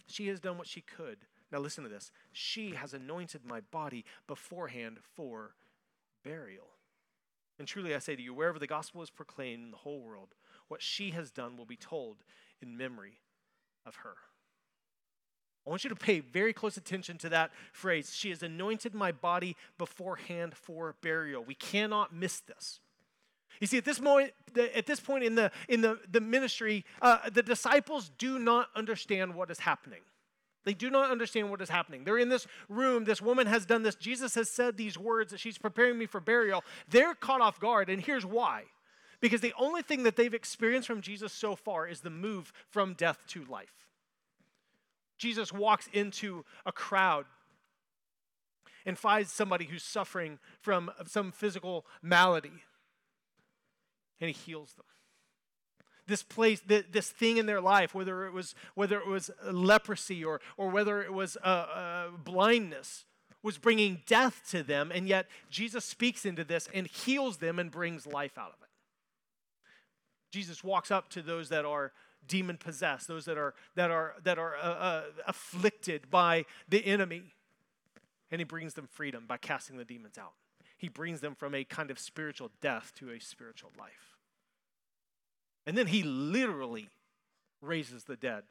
She 0.07 0.29
has 0.29 0.41
done 0.41 0.59
what 0.59 0.67
she 0.67 0.81
could. 0.81 1.19
Now, 1.53 1.59
listen 1.59 1.85
to 1.85 1.91
this. 1.91 2.11
She 2.33 2.75
has 2.75 2.95
anointed 2.95 3.45
my 3.45 3.61
body 3.61 4.05
beforehand 4.27 4.99
for 5.15 5.55
burial. 6.25 6.69
And 7.59 7.69
truly, 7.69 7.95
I 7.95 7.99
say 7.99 8.17
to 8.17 8.23
you, 8.23 8.33
wherever 8.33 8.59
the 8.59 8.67
gospel 8.67 9.03
is 9.03 9.11
proclaimed 9.11 9.65
in 9.65 9.71
the 9.71 9.77
whole 9.77 10.01
world, 10.01 10.35
what 10.69 10.81
she 10.81 11.11
has 11.11 11.31
done 11.31 11.57
will 11.57 11.67
be 11.67 11.77
told 11.77 12.25
in 12.63 12.77
memory 12.77 13.21
of 13.85 13.97
her. 13.97 14.15
I 15.67 15.71
want 15.71 15.85
you 15.85 15.91
to 15.91 15.97
pay 15.97 16.21
very 16.21 16.53
close 16.53 16.77
attention 16.77 17.19
to 17.19 17.29
that 17.29 17.51
phrase. 17.73 18.15
She 18.15 18.31
has 18.31 18.43
anointed 18.43 18.95
my 18.95 19.13
body 19.13 19.57
beforehand 19.79 20.55
for 20.55 20.97
burial. 21.03 21.45
We 21.45 21.55
cannot 21.55 22.15
miss 22.15 22.41
this. 22.41 22.81
You 23.61 23.67
see, 23.67 23.77
at 23.77 23.85
this 23.85 24.01
moment, 24.01 24.33
at 24.57 24.87
this 24.87 25.01
point 25.01 25.23
in 25.23 25.35
the 25.35 25.51
in 25.69 25.83
the, 25.83 25.99
the 26.11 26.21
ministry, 26.21 26.85
uh, 27.03 27.29
the 27.31 27.43
disciples 27.43 28.11
do 28.17 28.39
not 28.39 28.69
understand 28.75 29.35
what 29.35 29.51
is 29.51 29.59
happening. 29.59 30.01
They 30.65 30.75
do 30.75 30.91
not 30.91 31.11
understand 31.11 31.51
what 31.51 31.61
is 31.61 31.69
happening. 31.69 32.05
They're 32.05 32.19
in 32.19 32.29
this 32.29 32.47
room. 32.69 33.05
This 33.05 33.23
woman 33.23 33.47
has 33.47 33.67
done 33.67 33.83
this. 33.83 33.95
Jesus 33.95 34.35
has 34.35 34.51
said 34.51 34.77
these 34.77 34.99
words 34.99 35.31
that 35.31 35.41
she's 35.41 35.59
preparing 35.59 35.99
me 35.99 36.07
for 36.07 36.21
burial. 36.21 36.65
They're 36.89 37.15
caught 37.15 37.41
off 37.41 37.61
guard, 37.61 37.89
and 37.89 38.01
here's 38.01 38.27
why. 38.27 38.65
Because 39.21 39.41
the 39.41 39.55
only 39.59 39.83
thing 39.83 40.03
that 40.05 40.17
they've 40.17 40.33
experienced 40.33 40.87
from 40.87 41.03
Jesus 41.03 41.33
so 41.33 41.55
far 41.55 41.87
is 41.87 42.01
the 42.01 42.11
move 42.11 42.53
from 42.69 42.95
death 42.95 43.27
to 43.29 43.45
life. 43.45 43.90
Jesus 45.21 45.53
walks 45.53 45.87
into 45.93 46.47
a 46.65 46.73
crowd 46.73 47.27
and 48.87 48.99
finds 48.99 49.31
somebody 49.31 49.67
who's 49.67 49.85
suffering 49.85 50.39
from 50.63 50.91
some 51.07 51.31
physical 51.31 51.85
malady, 52.03 52.63
and 54.19 54.31
he 54.31 54.33
heals 54.33 54.73
them 54.73 54.87
this 56.07 56.23
place, 56.25 56.61
this 56.67 57.09
thing 57.09 57.37
in 57.37 57.47
their 57.47 57.61
life, 57.61 57.95
whether 57.95 58.27
it 58.27 58.33
was, 58.33 58.57
whether 58.75 58.99
it 58.99 59.07
was 59.07 59.31
leprosy 59.45 60.25
or, 60.25 60.41
or 60.57 60.69
whether 60.69 61.03
it 61.03 61.13
was 61.13 61.37
uh, 61.43 61.47
uh, 61.47 62.09
blindness, 62.25 63.05
was 63.45 63.59
bringing 63.59 64.03
death 64.07 64.43
to 64.51 64.65
them. 64.65 64.91
And 64.93 65.07
yet 65.07 65.27
Jesus 65.51 65.85
speaks 65.85 66.27
into 66.27 66.43
this 66.43 66.69
and 66.75 66.89
heals 66.89 67.37
them 67.37 67.61
and 67.61 67.71
brings 67.71 68.07
life 68.07 68.37
out 68.37 68.49
of 68.49 68.63
it. 68.63 68.69
Jesus 70.33 70.65
walks 70.65 70.91
up 70.91 71.09
to 71.11 71.23
those 71.23 71.49
that 71.49 71.65
are 71.65 71.93
demon 72.27 72.57
possessed, 72.57 73.09
those 73.09 73.25
that 73.25 73.39
are, 73.39 73.55
that 73.75 73.91
are, 73.91 74.15
that 74.23 74.39
are 74.39 74.57
uh, 74.57 74.69
uh, 74.69 75.03
afflicted 75.27 76.11
by 76.11 76.45
the 76.69 76.85
enemy, 76.87 77.35
and 78.31 78.41
he 78.41 78.45
brings 78.45 78.75
them 78.75 78.87
freedom 78.91 79.25
by 79.27 79.37
casting 79.37 79.77
the 79.77 79.85
demons 79.85 80.19
out. 80.19 80.33
He 80.77 80.89
brings 80.89 81.21
them 81.21 81.35
from 81.35 81.55
a 81.55 81.65
kind 81.65 81.91
of 81.91 81.99
spiritual 81.99 82.51
death 82.61 82.93
to 82.97 83.11
a 83.11 83.21
spiritual 83.21 83.71
life. 83.79 84.17
And 85.67 85.77
then 85.77 85.89
he 85.89 86.03
literally 86.03 86.89
raises 87.61 88.05
the 88.05 88.17
dead. 88.17 88.45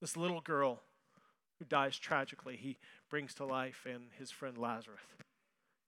This 0.00 0.16
little 0.16 0.40
girl 0.40 0.82
who 1.58 1.64
dies 1.64 1.96
tragically, 1.96 2.56
he 2.56 2.76
brings 3.08 3.34
to 3.34 3.44
life, 3.44 3.86
and 3.88 4.04
his 4.18 4.30
friend 4.30 4.58
Lazarus, 4.58 5.00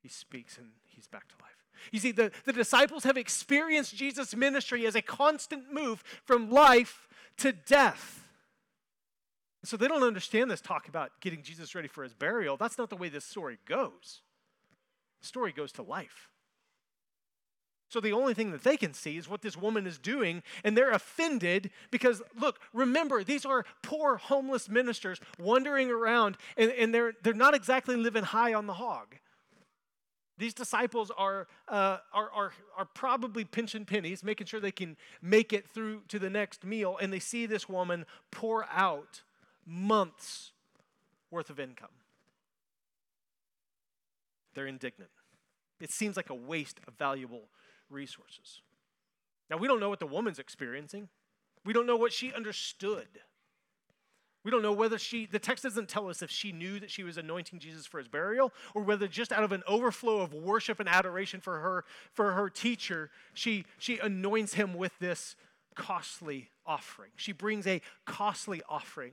he 0.05 0.11
speaks 0.11 0.59
and 0.59 0.67
he's 0.95 1.09
back 1.09 1.27
to 1.29 1.35
life. 1.41 1.65
You 1.91 1.99
see, 1.99 2.13
the, 2.13 2.31
the 2.45 2.53
disciples 2.53 3.05
have 3.05 3.17
experienced 3.17 3.97
Jesus' 3.97 4.37
ministry 4.37 4.87
as 4.87 4.95
a 4.95 5.01
constant 5.01 5.73
move 5.73 6.05
from 6.27 6.51
life 6.51 7.09
to 7.39 7.53
death. 7.53 8.23
So 9.65 9.79
they 9.79 9.89
don't 9.89 10.03
understand 10.03 10.51
this 10.51 10.61
talk 10.61 10.89
about 10.89 11.11
getting 11.23 11.43
Jesus 11.43 11.75
ready 11.75 11.89
for 11.89 12.03
his 12.03 12.13
burial. 12.13 12.59
That's 12.59 12.77
not 12.77 12.91
the 12.91 12.97
way 12.97 13.09
this 13.09 13.25
story 13.25 13.59
goes. 13.67 14.21
The 15.23 15.27
story 15.27 15.53
goes 15.53 15.73
to 15.73 15.83
life. 15.83 16.29
So 17.89 17.99
the 17.99 18.13
only 18.13 18.35
thing 18.35 18.51
that 18.51 18.63
they 18.63 18.77
can 18.77 18.93
see 18.93 19.17
is 19.17 19.27
what 19.27 19.41
this 19.41 19.57
woman 19.57 19.87
is 19.87 19.99
doing, 19.99 20.43
and 20.65 20.77
they're 20.77 20.91
offended 20.91 21.71
because, 21.91 22.21
look, 22.39 22.61
remember, 22.75 23.25
these 23.25 23.47
are 23.47 23.65
poor 23.83 24.17
homeless 24.17 24.69
ministers 24.69 25.19
wandering 25.39 25.91
around, 25.91 26.37
and, 26.59 26.71
and 26.73 26.95
they're, 26.95 27.15
they're 27.23 27.33
not 27.33 27.55
exactly 27.55 27.97
living 27.97 28.25
high 28.25 28.53
on 28.53 28.67
the 28.67 28.75
hog. 28.75 29.17
These 30.37 30.55
disciples 30.55 31.13
are, 31.17 31.47
uh, 31.69 31.99
are, 32.13 32.31
are, 32.33 32.53
are 32.77 32.85
probably 32.87 33.45
pinching 33.45 33.85
pennies, 33.85 34.25
making 34.25 34.49
sure 34.49 34.59
they 34.59 34.73
can 34.73 34.97
make 35.23 35.53
it 35.53 35.69
through 35.69 36.03
to 36.09 36.19
the 36.19 36.31
next 36.31 36.65
meal, 36.65 36.99
and 37.01 37.13
they 37.13 37.21
see 37.21 37.47
this 37.47 37.69
woman 37.69 38.05
pour 38.33 38.67
out 38.71 39.23
months 39.65 40.53
worth 41.31 41.51
of 41.51 41.61
income. 41.61 41.89
They're 44.55 44.67
indignant. 44.67 45.11
It 45.81 45.91
seems 45.91 46.17
like 46.17 46.31
a 46.31 46.35
waste 46.35 46.81
of 46.87 46.95
valuable 46.95 47.49
resources. 47.91 48.61
Now, 49.51 49.57
we 49.57 49.69
don't 49.69 49.81
know 49.81 49.89
what 49.89 50.01
the 50.01 50.07
woman's 50.07 50.39
experiencing, 50.39 51.09
we 51.65 51.73
don't 51.73 51.87
know 51.87 51.97
what 51.97 52.13
she 52.13 52.33
understood. 52.33 53.09
We 54.45 54.51
don't 54.51 54.63
know 54.63 54.73
whether 54.73 54.99
she, 54.99 55.25
the 55.25 55.39
text 55.39 55.65
doesn't 55.65 55.89
tell 55.89 56.09
us 56.09 56.21
if 56.21 56.31
she 56.31 56.53
knew 56.53 56.79
that 56.79 56.91
she 56.91 57.03
was 57.03 57.17
anointing 57.17 57.61
Jesus 57.61 57.87
for 57.87 57.99
his 57.99 58.09
burial 58.09 58.53
or 58.75 58.83
whether 58.83 59.09
just 59.09 59.33
out 59.33 59.43
of 59.43 59.53
an 59.53 59.63
overflow 59.67 60.21
of 60.21 60.35
worship 60.35 60.81
and 60.81 60.89
adoration 60.89 61.41
for 61.41 61.61
her, 61.61 61.85
for 62.13 62.33
her 62.33 62.51
teacher, 62.51 63.11
she, 63.33 63.65
she 63.79 63.99
anoints 63.99 64.55
him 64.55 64.75
with 64.75 64.93
this 65.01 65.35
costly 65.75 66.51
offering. 66.67 67.11
She 67.17 67.33
brings 67.33 67.67
a 67.67 67.81
costly 68.05 68.61
offering 68.69 69.13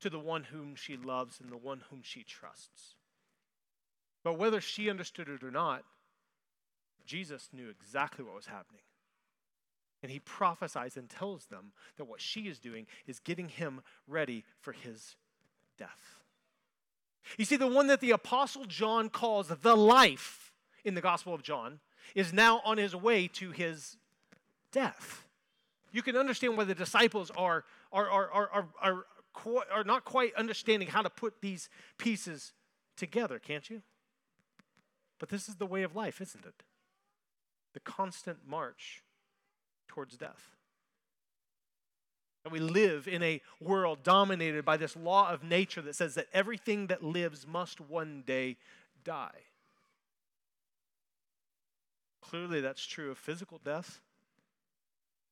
to 0.00 0.10
the 0.10 0.18
one 0.18 0.44
whom 0.44 0.74
she 0.74 0.96
loves 0.96 1.40
and 1.40 1.50
the 1.50 1.56
one 1.56 1.82
whom 1.90 2.00
she 2.02 2.24
trusts. 2.24 2.94
But 4.24 4.38
whether 4.38 4.60
she 4.60 4.90
understood 4.90 5.28
it 5.28 5.44
or 5.44 5.52
not, 5.52 5.84
Jesus 7.06 7.48
knew 7.52 7.70
exactly 7.70 8.24
what 8.24 8.34
was 8.34 8.46
happening. 8.46 8.82
And 10.02 10.12
he 10.12 10.20
prophesies 10.20 10.96
and 10.96 11.08
tells 11.08 11.46
them 11.46 11.72
that 11.96 12.04
what 12.04 12.20
she 12.20 12.42
is 12.42 12.58
doing 12.58 12.86
is 13.06 13.18
getting 13.18 13.48
him 13.48 13.82
ready 14.06 14.44
for 14.60 14.72
his 14.72 15.16
death. 15.76 16.20
You 17.36 17.44
see, 17.44 17.56
the 17.56 17.66
one 17.66 17.88
that 17.88 18.00
the 18.00 18.12
Apostle 18.12 18.64
John 18.64 19.10
calls 19.10 19.48
the 19.48 19.76
life 19.76 20.52
in 20.84 20.94
the 20.94 21.00
Gospel 21.00 21.34
of 21.34 21.42
John 21.42 21.80
is 22.14 22.32
now 22.32 22.62
on 22.64 22.78
his 22.78 22.94
way 22.94 23.28
to 23.28 23.50
his 23.50 23.96
death. 24.72 25.26
You 25.92 26.02
can 26.02 26.16
understand 26.16 26.56
why 26.56 26.64
the 26.64 26.74
disciples 26.74 27.30
are, 27.36 27.64
are, 27.92 28.08
are, 28.08 28.30
are, 28.30 28.50
are, 28.52 28.68
are, 28.82 29.64
are 29.72 29.84
not 29.84 30.04
quite 30.04 30.34
understanding 30.36 30.88
how 30.88 31.02
to 31.02 31.10
put 31.10 31.40
these 31.40 31.68
pieces 31.98 32.52
together, 32.96 33.38
can't 33.38 33.68
you? 33.68 33.82
But 35.18 35.28
this 35.28 35.48
is 35.48 35.56
the 35.56 35.66
way 35.66 35.82
of 35.82 35.96
life, 35.96 36.20
isn't 36.20 36.46
it? 36.46 36.62
the 37.78 37.80
constant 37.80 38.38
march 38.46 39.02
towards 39.98 40.16
death. 40.16 40.54
And 42.44 42.52
we 42.52 42.60
live 42.60 43.08
in 43.08 43.20
a 43.20 43.40
world 43.60 44.04
dominated 44.04 44.64
by 44.64 44.76
this 44.76 44.94
law 44.94 45.28
of 45.28 45.42
nature 45.42 45.82
that 45.82 45.96
says 45.96 46.14
that 46.14 46.28
everything 46.32 46.86
that 46.86 47.02
lives 47.02 47.48
must 47.48 47.80
one 47.80 48.22
day 48.24 48.58
die. 49.02 49.40
Clearly, 52.22 52.60
that's 52.60 52.86
true 52.86 53.10
of 53.10 53.18
physical 53.18 53.60
death. 53.64 54.00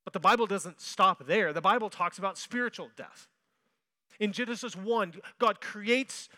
But 0.02 0.12
the 0.12 0.18
Bible 0.18 0.46
doesn't 0.46 0.80
stop 0.80 1.28
there. 1.28 1.52
The 1.52 1.60
Bible 1.60 1.88
talks 1.88 2.18
about 2.18 2.36
spiritual 2.36 2.90
death. 2.96 3.28
In 4.18 4.32
Genesis 4.32 4.74
1, 4.74 5.14
God 5.38 5.60
creates, 5.60 6.28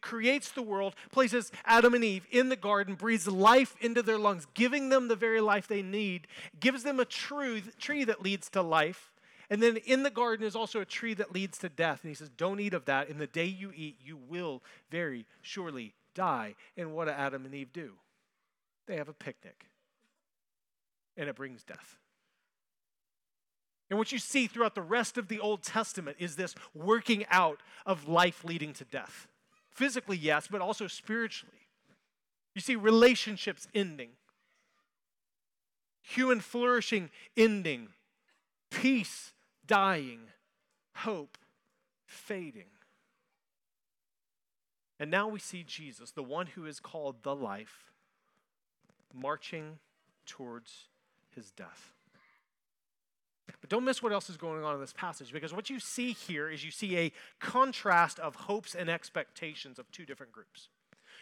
creates 0.00 0.50
the 0.50 0.62
world, 0.62 0.94
places 1.12 1.52
Adam 1.64 1.94
and 1.94 2.04
Eve 2.04 2.26
in 2.30 2.48
the 2.48 2.56
garden, 2.56 2.94
breathes 2.94 3.28
life 3.28 3.76
into 3.80 4.02
their 4.02 4.18
lungs, 4.18 4.46
giving 4.54 4.88
them 4.88 5.08
the 5.08 5.16
very 5.16 5.40
life 5.40 5.68
they 5.68 5.82
need, 5.82 6.26
gives 6.58 6.82
them 6.82 6.98
a 6.98 7.04
true, 7.04 7.60
tree 7.78 8.04
that 8.04 8.22
leads 8.22 8.50
to 8.50 8.62
life. 8.62 9.12
And 9.50 9.62
then 9.62 9.76
in 9.78 10.02
the 10.02 10.10
garden 10.10 10.46
is 10.46 10.56
also 10.56 10.80
a 10.80 10.84
tree 10.84 11.14
that 11.14 11.32
leads 11.32 11.58
to 11.58 11.68
death. 11.68 12.00
And 12.02 12.10
he 12.10 12.14
says, 12.14 12.28
Don't 12.28 12.60
eat 12.60 12.74
of 12.74 12.84
that. 12.84 13.08
In 13.08 13.18
the 13.18 13.26
day 13.26 13.46
you 13.46 13.72
eat, 13.74 13.96
you 14.04 14.18
will 14.28 14.62
very 14.90 15.26
surely 15.40 15.94
die. 16.14 16.54
And 16.76 16.92
what 16.92 17.06
do 17.06 17.12
Adam 17.12 17.46
and 17.46 17.54
Eve 17.54 17.72
do? 17.72 17.92
They 18.86 18.96
have 18.96 19.08
a 19.08 19.14
picnic, 19.14 19.66
and 21.16 21.28
it 21.28 21.36
brings 21.36 21.62
death. 21.62 21.98
And 23.90 23.98
what 23.98 24.12
you 24.12 24.18
see 24.18 24.46
throughout 24.46 24.74
the 24.74 24.82
rest 24.82 25.16
of 25.16 25.28
the 25.28 25.40
Old 25.40 25.62
Testament 25.62 26.18
is 26.20 26.36
this 26.36 26.54
working 26.74 27.24
out 27.30 27.60
of 27.86 28.06
life 28.08 28.44
leading 28.44 28.72
to 28.74 28.84
death. 28.84 29.26
Physically, 29.70 30.16
yes, 30.16 30.48
but 30.50 30.60
also 30.60 30.86
spiritually. 30.86 31.54
You 32.54 32.60
see 32.60 32.76
relationships 32.76 33.68
ending, 33.74 34.10
human 36.02 36.40
flourishing 36.40 37.10
ending, 37.36 37.88
peace 38.70 39.32
dying, 39.66 40.20
hope 40.96 41.38
fading. 42.04 42.64
And 44.98 45.10
now 45.10 45.28
we 45.28 45.38
see 45.38 45.62
Jesus, 45.62 46.10
the 46.10 46.22
one 46.22 46.48
who 46.48 46.66
is 46.66 46.80
called 46.80 47.22
the 47.22 47.34
life, 47.34 47.92
marching 49.14 49.78
towards 50.26 50.88
his 51.34 51.52
death. 51.52 51.92
But 53.60 53.70
don't 53.70 53.84
miss 53.84 54.02
what 54.02 54.12
else 54.12 54.30
is 54.30 54.36
going 54.36 54.64
on 54.64 54.74
in 54.74 54.80
this 54.80 54.92
passage 54.92 55.32
because 55.32 55.52
what 55.52 55.70
you 55.70 55.80
see 55.80 56.12
here 56.12 56.50
is 56.50 56.64
you 56.64 56.70
see 56.70 56.96
a 56.96 57.12
contrast 57.40 58.18
of 58.18 58.34
hopes 58.34 58.74
and 58.74 58.88
expectations 58.88 59.78
of 59.78 59.90
two 59.90 60.04
different 60.04 60.32
groups. 60.32 60.68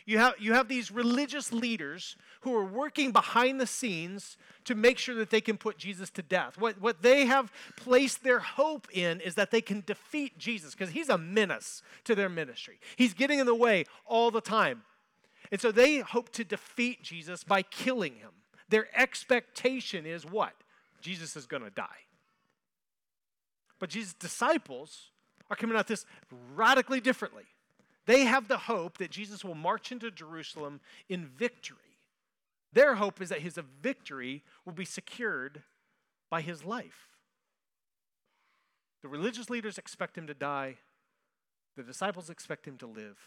You 0.06 0.18
have, 0.18 0.34
you 0.38 0.52
have 0.52 0.68
these 0.68 0.92
religious 0.92 1.52
leaders 1.52 2.16
who 2.42 2.54
are 2.54 2.64
working 2.64 3.10
behind 3.10 3.60
the 3.60 3.66
scenes 3.66 4.36
to 4.64 4.76
make 4.76 4.98
sure 4.98 5.16
that 5.16 5.30
they 5.30 5.40
can 5.40 5.56
put 5.56 5.78
Jesus 5.78 6.10
to 6.10 6.22
death. 6.22 6.58
What, 6.58 6.80
what 6.80 7.02
they 7.02 7.26
have 7.26 7.52
placed 7.76 8.22
their 8.22 8.38
hope 8.38 8.86
in 8.92 9.20
is 9.20 9.34
that 9.34 9.50
they 9.50 9.60
can 9.60 9.82
defeat 9.84 10.38
Jesus 10.38 10.74
because 10.74 10.90
he's 10.90 11.08
a 11.08 11.18
menace 11.18 11.82
to 12.04 12.14
their 12.14 12.28
ministry. 12.28 12.78
He's 12.94 13.14
getting 13.14 13.40
in 13.40 13.46
the 13.46 13.54
way 13.54 13.84
all 14.04 14.30
the 14.30 14.40
time. 14.40 14.82
And 15.50 15.60
so 15.60 15.72
they 15.72 15.98
hope 15.98 16.30
to 16.30 16.44
defeat 16.44 17.02
Jesus 17.02 17.42
by 17.42 17.62
killing 17.62 18.14
him. 18.14 18.30
Their 18.68 18.88
expectation 18.96 20.06
is 20.06 20.24
what? 20.24 20.52
Jesus 21.00 21.36
is 21.36 21.46
going 21.46 21.62
to 21.62 21.70
die. 21.70 22.06
But 23.78 23.90
Jesus' 23.90 24.14
disciples 24.14 25.10
are 25.50 25.56
coming 25.56 25.76
at 25.76 25.86
this 25.86 26.06
radically 26.54 27.00
differently. 27.00 27.44
They 28.06 28.24
have 28.24 28.48
the 28.48 28.58
hope 28.58 28.98
that 28.98 29.10
Jesus 29.10 29.44
will 29.44 29.54
march 29.54 29.90
into 29.92 30.10
Jerusalem 30.10 30.80
in 31.08 31.26
victory. 31.26 31.76
Their 32.72 32.94
hope 32.94 33.20
is 33.20 33.30
that 33.30 33.40
his 33.40 33.58
victory 33.82 34.42
will 34.64 34.72
be 34.72 34.84
secured 34.84 35.62
by 36.30 36.40
his 36.40 36.64
life. 36.64 37.08
The 39.02 39.08
religious 39.08 39.50
leaders 39.50 39.78
expect 39.78 40.16
him 40.16 40.26
to 40.26 40.34
die, 40.34 40.76
the 41.76 41.82
disciples 41.82 42.30
expect 42.30 42.66
him 42.66 42.76
to 42.78 42.86
live. 42.86 43.18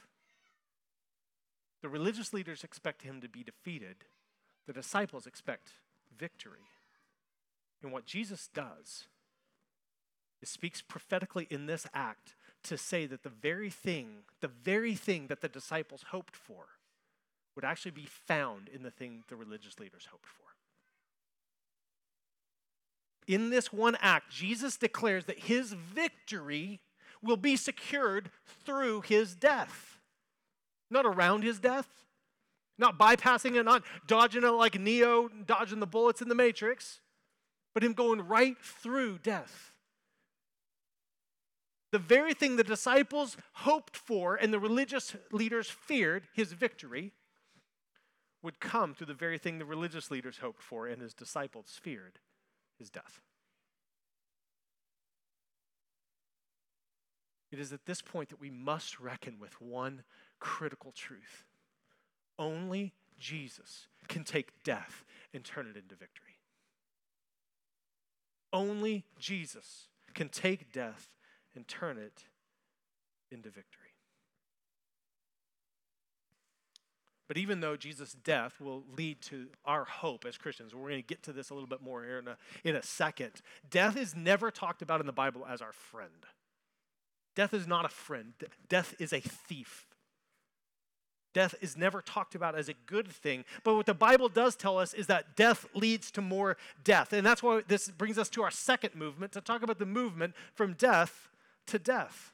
The 1.82 1.90
religious 1.90 2.34
leaders 2.34 2.64
expect 2.64 3.04
him 3.04 3.22
to 3.22 3.30
be 3.30 3.44
defeated, 3.44 3.98
the 4.68 4.74
disciples 4.74 5.26
expect 5.26 5.74
victory. 6.18 6.68
And 7.82 7.92
what 7.92 8.06
Jesus 8.06 8.50
does 8.54 9.08
is 10.42 10.50
speaks 10.50 10.82
prophetically 10.82 11.48
in 11.50 11.66
this 11.66 11.86
act 11.94 12.36
to 12.64 12.78
say 12.78 13.06
that 13.06 13.24
the 13.24 13.30
very 13.30 13.70
thing, 13.70 14.24
the 14.42 14.48
very 14.48 14.96
thing 14.96 15.28
that 15.28 15.42
the 15.42 15.50
disciples 15.50 16.06
hoped 16.12 16.36
for, 16.36 16.66
would 17.56 17.66
actually 17.66 17.92
be 17.92 18.06
found 18.06 18.70
in 18.70 18.84
the 18.84 18.92
thing 18.92 19.24
the 19.28 19.36
religious 19.36 19.80
leaders 19.80 20.08
hoped 20.12 20.28
for. 20.28 20.44
In 23.28 23.50
this 23.50 23.72
one 23.72 23.98
act, 24.02 24.32
Jesus 24.32 24.78
declares 24.78 25.26
that 25.26 25.40
his 25.40 25.74
victory 25.74 26.80
will 27.22 27.38
be 27.38 27.56
secured 27.56 28.32
through 28.66 29.02
his 29.02 29.36
death, 29.36 30.00
not 30.90 31.06
around 31.06 31.44
his 31.44 31.60
death, 31.60 31.88
not 32.78 32.98
bypassing 32.98 33.56
it, 33.56 33.64
not 33.64 33.84
dodging 34.08 34.44
it 34.44 34.50
like 34.50 34.80
Neo 34.80 35.28
dodging 35.28 35.80
the 35.80 35.86
bullets 35.86 36.22
in 36.22 36.30
the 36.30 36.36
Matrix, 36.36 37.02
but 37.74 37.84
him 37.84 37.94
going 37.94 38.22
right 38.22 38.58
through 38.62 39.20
death 39.20 39.74
the 41.92 42.00
very 42.00 42.34
thing 42.34 42.56
the 42.56 42.64
disciples 42.64 43.38
hoped 43.54 43.98
for 43.98 44.36
and 44.36 44.54
the 44.54 44.60
religious 44.60 45.16
leaders 45.32 45.70
feared, 45.70 46.28
his 46.34 46.54
victory, 46.54 47.14
would 48.42 48.60
come 48.60 48.94
through 48.94 49.08
the 49.08 49.14
very 49.14 49.38
thing 49.38 49.58
the 49.58 49.66
religious 49.66 50.12
leaders 50.12 50.38
hoped 50.38 50.62
for 50.62 50.88
and 50.88 51.02
his 51.02 51.14
disciples 51.14 51.80
feared, 51.82 52.20
his 52.78 52.90
death. 52.90 53.22
It 57.52 57.60
is 57.60 57.74
at 57.74 57.86
this 57.86 58.02
point 58.02 58.30
that 58.30 58.40
we 58.40 58.52
must 58.52 59.00
reckon 59.00 59.40
with 59.40 59.60
one 59.60 60.04
critical 60.40 60.92
truth. 60.92 61.46
Only 62.38 62.94
Jesus 63.18 63.88
can 64.08 64.24
take 64.24 64.64
death 64.64 65.04
and 65.34 65.44
turn 65.44 65.68
it 65.68 65.76
into 65.76 65.96
victory. 65.96 66.38
Only 68.54 69.06
Jesus 69.18 69.88
can 70.14 70.30
take 70.30 70.72
death 70.72 71.10
and 71.56 71.68
turn 71.68 71.98
it 71.98 72.24
into 73.32 73.50
victory. 73.50 73.90
But 77.28 77.38
even 77.38 77.60
though 77.60 77.78
Jesus' 77.78 78.14
death 78.14 78.60
will 78.60 78.84
lead 78.98 79.22
to 79.24 79.50
our 79.64 79.86
hope 79.86 80.26
as 80.26 80.36
Christians, 80.36 80.74
we're 80.74 80.90
going 80.90 81.04
to 81.04 81.08
get 81.08 81.22
to 81.24 81.32
this 81.32 81.52
a 81.52 81.54
little 81.54 81.70
bit 81.70 81.82
more 81.82 82.04
here 82.04 82.18
in 82.18 82.28
a, 82.28 82.38
in 82.64 82.76
a 82.76 82.82
second. 82.82 83.34
Death 83.70 83.96
is 83.96 84.16
never 84.16 84.50
talked 84.50 84.82
about 84.82 85.00
in 85.00 85.06
the 85.06 85.14
Bible 85.14 85.46
as 85.48 85.62
our 85.62 85.72
friend. 85.72 86.26
Death 87.36 87.54
is 87.54 87.68
not 87.68 87.86
a 87.86 87.90
friend, 87.90 88.34
death 88.68 88.96
is 89.00 89.14
a 89.14 89.20
thief. 89.20 89.86
Death 91.32 91.54
is 91.62 91.78
never 91.78 92.02
talked 92.02 92.34
about 92.34 92.56
as 92.56 92.70
a 92.70 92.74
good 92.88 93.08
thing. 93.08 93.46
But 93.64 93.76
what 93.76 93.86
the 93.86 93.94
Bible 93.94 94.30
does 94.30 94.56
tell 94.56 94.80
us 94.80 94.96
is 94.96 95.06
that 95.08 95.36
death 95.36 95.68
leads 95.76 96.10
to 96.12 96.22
more 96.22 96.58
death. 96.84 97.14
And 97.14 97.24
that's 97.24 97.44
why 97.44 97.62
this 97.68 97.88
brings 97.90 98.18
us 98.18 98.30
to 98.30 98.42
our 98.42 98.50
second 98.50 98.96
movement 98.96 99.34
to 99.34 99.42
talk 99.42 99.62
about 99.62 99.78
the 99.78 99.86
movement 99.86 100.34
from 100.56 100.74
death 100.74 101.30
to 101.70 101.80
death. 101.80 102.34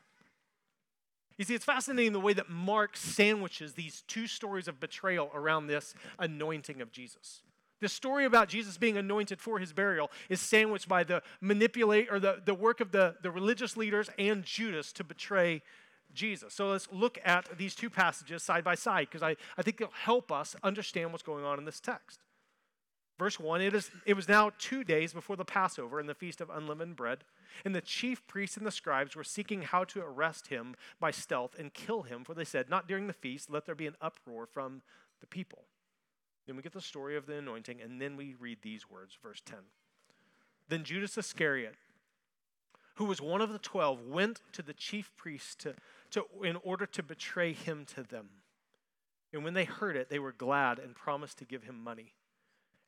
You 1.38 1.46
see, 1.46 1.56
it's 1.56 1.66
fascinating 1.66 2.14
the 2.14 2.20
way 2.20 2.34
that 2.34 2.50
Mark 2.50 2.96
sandwiches 2.96 3.74
these 3.74 4.04
two 4.08 4.28
stories 4.28 4.68
of 4.68 4.80
betrayal 4.80 5.30
around 5.34 5.68
this 5.68 5.94
anointing 6.18 6.82
of 6.82 6.92
Jesus. 6.92 7.42
The 7.82 7.90
story 7.90 8.24
about 8.24 8.48
Jesus 8.48 8.78
being 8.78 8.98
anointed 8.98 9.42
for 9.42 9.60
his 9.60 9.74
burial 9.74 10.10
is 10.30 10.40
sandwiched 10.40 10.88
by 10.88 11.04
the 11.04 11.22
manipulate 11.42 12.08
or 12.10 12.20
the, 12.20 12.42
the 12.44 12.54
work 12.54 12.80
of 12.80 12.92
the, 12.92 13.16
the 13.22 13.30
religious 13.30 13.76
leaders 13.76 14.10
and 14.18 14.44
Judas 14.44 14.94
to 14.94 15.04
betray 15.04 15.62
Jesus. 16.14 16.54
So 16.54 16.70
let's 16.70 16.88
look 16.92 17.20
at 17.26 17.58
these 17.58 17.76
two 17.76 17.90
passages 17.90 18.42
side 18.42 18.64
by 18.64 18.76
side 18.76 19.08
because 19.12 19.22
I, 19.22 19.36
I 19.58 19.62
think 19.62 19.78
they'll 19.78 19.90
help 19.92 20.32
us 20.32 20.56
understand 20.64 21.12
what's 21.12 21.24
going 21.24 21.44
on 21.44 21.60
in 21.60 21.66
this 21.66 21.82
text. 21.82 22.22
Verse 23.18 23.40
1 23.40 23.62
it, 23.62 23.74
is, 23.74 23.92
it 24.06 24.14
was 24.16 24.28
now 24.28 24.52
two 24.58 24.84
days 24.84 25.14
before 25.14 25.38
the 25.38 25.46
Passover 25.46 26.00
and 26.00 26.10
the 26.10 26.14
Feast 26.14 26.42
of 26.42 26.50
Unleavened 26.50 26.98
Bread. 26.98 27.24
And 27.64 27.74
the 27.74 27.82
chief 27.82 28.26
priests 28.28 28.58
and 28.58 28.66
the 28.66 28.72
scribes 28.72 29.16
were 29.16 29.24
seeking 29.24 29.62
how 29.62 29.86
to 29.86 30.02
arrest 30.02 30.48
him 30.48 30.76
by 31.00 31.12
stealth 31.12 31.56
and 31.58 31.74
kill 31.74 32.02
him, 32.02 32.26
for 32.26 32.34
they 32.34 32.44
said, 32.44 32.70
Not 32.70 32.88
during 32.88 33.08
the 33.08 33.14
feast, 33.14 33.50
let 33.50 33.66
there 33.66 33.76
be 33.76 33.88
an 33.88 33.96
uproar 34.02 34.46
from 34.46 34.82
the 35.22 35.28
people. 35.28 35.64
Then 36.46 36.58
we 36.58 36.62
get 36.62 36.74
the 36.74 36.82
story 36.82 37.16
of 37.16 37.26
the 37.26 37.38
anointing, 37.38 37.82
and 37.82 38.02
then 38.02 38.18
we 38.18 38.36
read 38.38 38.60
these 38.62 38.90
words, 38.90 39.18
verse 39.24 39.42
10. 39.46 39.60
Then 40.68 40.84
Judas 40.84 41.18
Iscariot, 41.18 41.76
who 42.96 43.06
was 43.06 43.22
one 43.22 43.42
of 43.42 43.52
the 43.52 43.60
twelve, 43.60 44.02
went 44.02 44.42
to 44.54 44.62
the 44.62 44.74
chief 44.74 45.12
priests 45.16 45.56
to, 45.56 45.76
to, 46.12 46.26
in 46.44 46.58
order 46.64 46.86
to 46.86 47.04
betray 47.04 47.54
him 47.54 47.86
to 47.96 48.04
them. 48.04 48.30
And 49.34 49.44
when 49.44 49.54
they 49.54 49.66
heard 49.66 49.96
it, 49.96 50.10
they 50.10 50.20
were 50.20 50.32
glad 50.32 50.80
and 50.80 50.96
promised 50.96 51.38
to 51.40 51.46
give 51.46 51.64
him 51.64 51.82
money. 51.82 52.14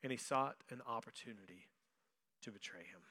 And 0.07 0.11
he 0.13 0.17
sought 0.17 0.55
an 0.69 0.81
opportunity 0.87 1.67
to 2.41 2.49
betray 2.49 2.79
him. 2.79 3.01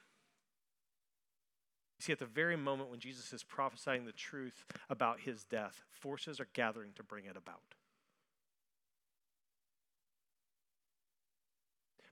You 1.99 2.03
see, 2.03 2.11
at 2.11 2.17
the 2.17 2.25
very 2.25 2.57
moment 2.57 2.89
when 2.89 2.99
Jesus 2.99 3.31
is 3.33 3.43
prophesying 3.43 4.05
the 4.05 4.11
truth 4.11 4.65
about 4.89 5.19
his 5.19 5.43
death, 5.43 5.83
forces 5.91 6.39
are 6.39 6.47
gathering 6.53 6.93
to 6.95 7.03
bring 7.03 7.25
it 7.25 7.37
about. 7.37 7.75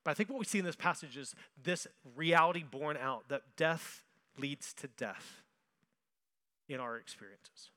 But 0.04 0.12
I 0.12 0.14
think 0.14 0.30
what 0.30 0.38
we 0.38 0.46
see 0.46 0.60
in 0.60 0.66
this 0.66 0.76
passage 0.76 1.18
is 1.18 1.34
this 1.60 1.88
reality 2.16 2.62
borne 2.62 2.98
out 2.98 3.28
that 3.30 3.42
death 3.58 4.04
leads 4.38 4.72
to 4.74 4.88
death 4.88 5.42
in 6.70 6.80
our 6.80 6.96
experiences. 6.96 7.72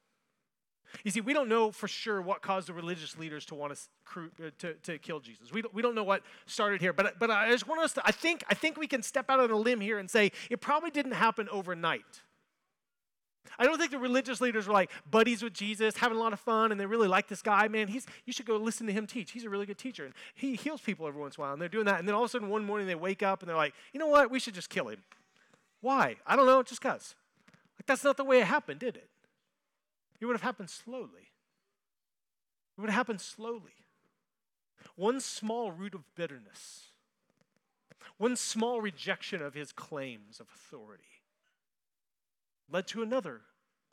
You 1.04 1.10
see, 1.10 1.20
we 1.20 1.32
don't 1.32 1.48
know 1.48 1.70
for 1.70 1.88
sure 1.88 2.20
what 2.20 2.42
caused 2.42 2.68
the 2.68 2.72
religious 2.72 3.18
leaders 3.18 3.44
to 3.46 3.54
want 3.54 3.74
to, 3.74 4.20
uh, 4.20 4.50
to, 4.58 4.74
to 4.74 4.98
kill 4.98 5.20
Jesus. 5.20 5.52
We 5.52 5.62
don't, 5.62 5.74
we 5.74 5.82
don't 5.82 5.94
know 5.94 6.04
what 6.04 6.22
started 6.46 6.80
here. 6.80 6.92
But, 6.92 7.18
but 7.18 7.30
I 7.30 7.50
just 7.50 7.68
want 7.68 7.80
us 7.80 7.92
to, 7.94 8.02
I 8.04 8.12
think, 8.12 8.44
I 8.48 8.54
think 8.54 8.76
we 8.76 8.86
can 8.86 9.02
step 9.02 9.26
out 9.28 9.40
on 9.40 9.50
a 9.50 9.56
limb 9.56 9.80
here 9.80 9.98
and 9.98 10.10
say 10.10 10.32
it 10.50 10.60
probably 10.60 10.90
didn't 10.90 11.12
happen 11.12 11.48
overnight. 11.50 12.22
I 13.58 13.64
don't 13.64 13.78
think 13.78 13.90
the 13.90 13.98
religious 13.98 14.40
leaders 14.40 14.66
were 14.66 14.72
like 14.72 14.90
buddies 15.10 15.42
with 15.42 15.52
Jesus, 15.52 15.96
having 15.96 16.18
a 16.18 16.20
lot 16.20 16.32
of 16.32 16.40
fun, 16.40 16.70
and 16.70 16.80
they 16.80 16.86
really 16.86 17.08
like 17.08 17.28
this 17.28 17.42
guy. 17.42 17.66
Man, 17.68 17.88
he's, 17.88 18.06
you 18.24 18.32
should 18.32 18.46
go 18.46 18.56
listen 18.56 18.86
to 18.86 18.92
him 18.92 19.06
teach. 19.06 19.30
He's 19.30 19.44
a 19.44 19.50
really 19.50 19.66
good 19.66 19.78
teacher. 19.78 20.04
And 20.04 20.14
he 20.34 20.54
heals 20.54 20.80
people 20.80 21.06
every 21.06 21.20
once 21.20 21.36
in 21.36 21.40
a 21.40 21.44
while, 21.44 21.52
and 21.52 21.62
they're 21.62 21.68
doing 21.68 21.86
that. 21.86 21.98
And 21.98 22.06
then 22.06 22.14
all 22.14 22.22
of 22.22 22.28
a 22.28 22.30
sudden, 22.30 22.48
one 22.48 22.64
morning, 22.64 22.86
they 22.86 22.94
wake 22.94 23.22
up 23.22 23.40
and 23.40 23.48
they're 23.48 23.56
like, 23.56 23.74
you 23.92 24.00
know 24.00 24.06
what? 24.06 24.30
We 24.30 24.38
should 24.38 24.54
just 24.54 24.70
kill 24.70 24.88
him. 24.88 25.02
Why? 25.80 26.16
I 26.26 26.36
don't 26.36 26.46
know, 26.46 26.62
just 26.62 26.82
because. 26.82 27.14
Like, 27.78 27.86
that's 27.86 28.04
not 28.04 28.16
the 28.16 28.24
way 28.24 28.40
it 28.40 28.46
happened, 28.46 28.80
did 28.80 28.96
it? 28.96 29.07
It 30.20 30.26
would 30.26 30.34
have 30.34 30.42
happened 30.42 30.70
slowly. 30.70 31.32
It 32.76 32.80
would 32.80 32.90
have 32.90 32.96
happened 32.96 33.20
slowly. 33.20 33.84
One 34.96 35.20
small 35.20 35.70
root 35.70 35.94
of 35.94 36.14
bitterness, 36.14 36.88
one 38.16 38.36
small 38.36 38.80
rejection 38.80 39.42
of 39.42 39.54
his 39.54 39.72
claims 39.72 40.40
of 40.40 40.48
authority 40.54 41.04
led 42.70 42.86
to 42.88 43.02
another 43.02 43.40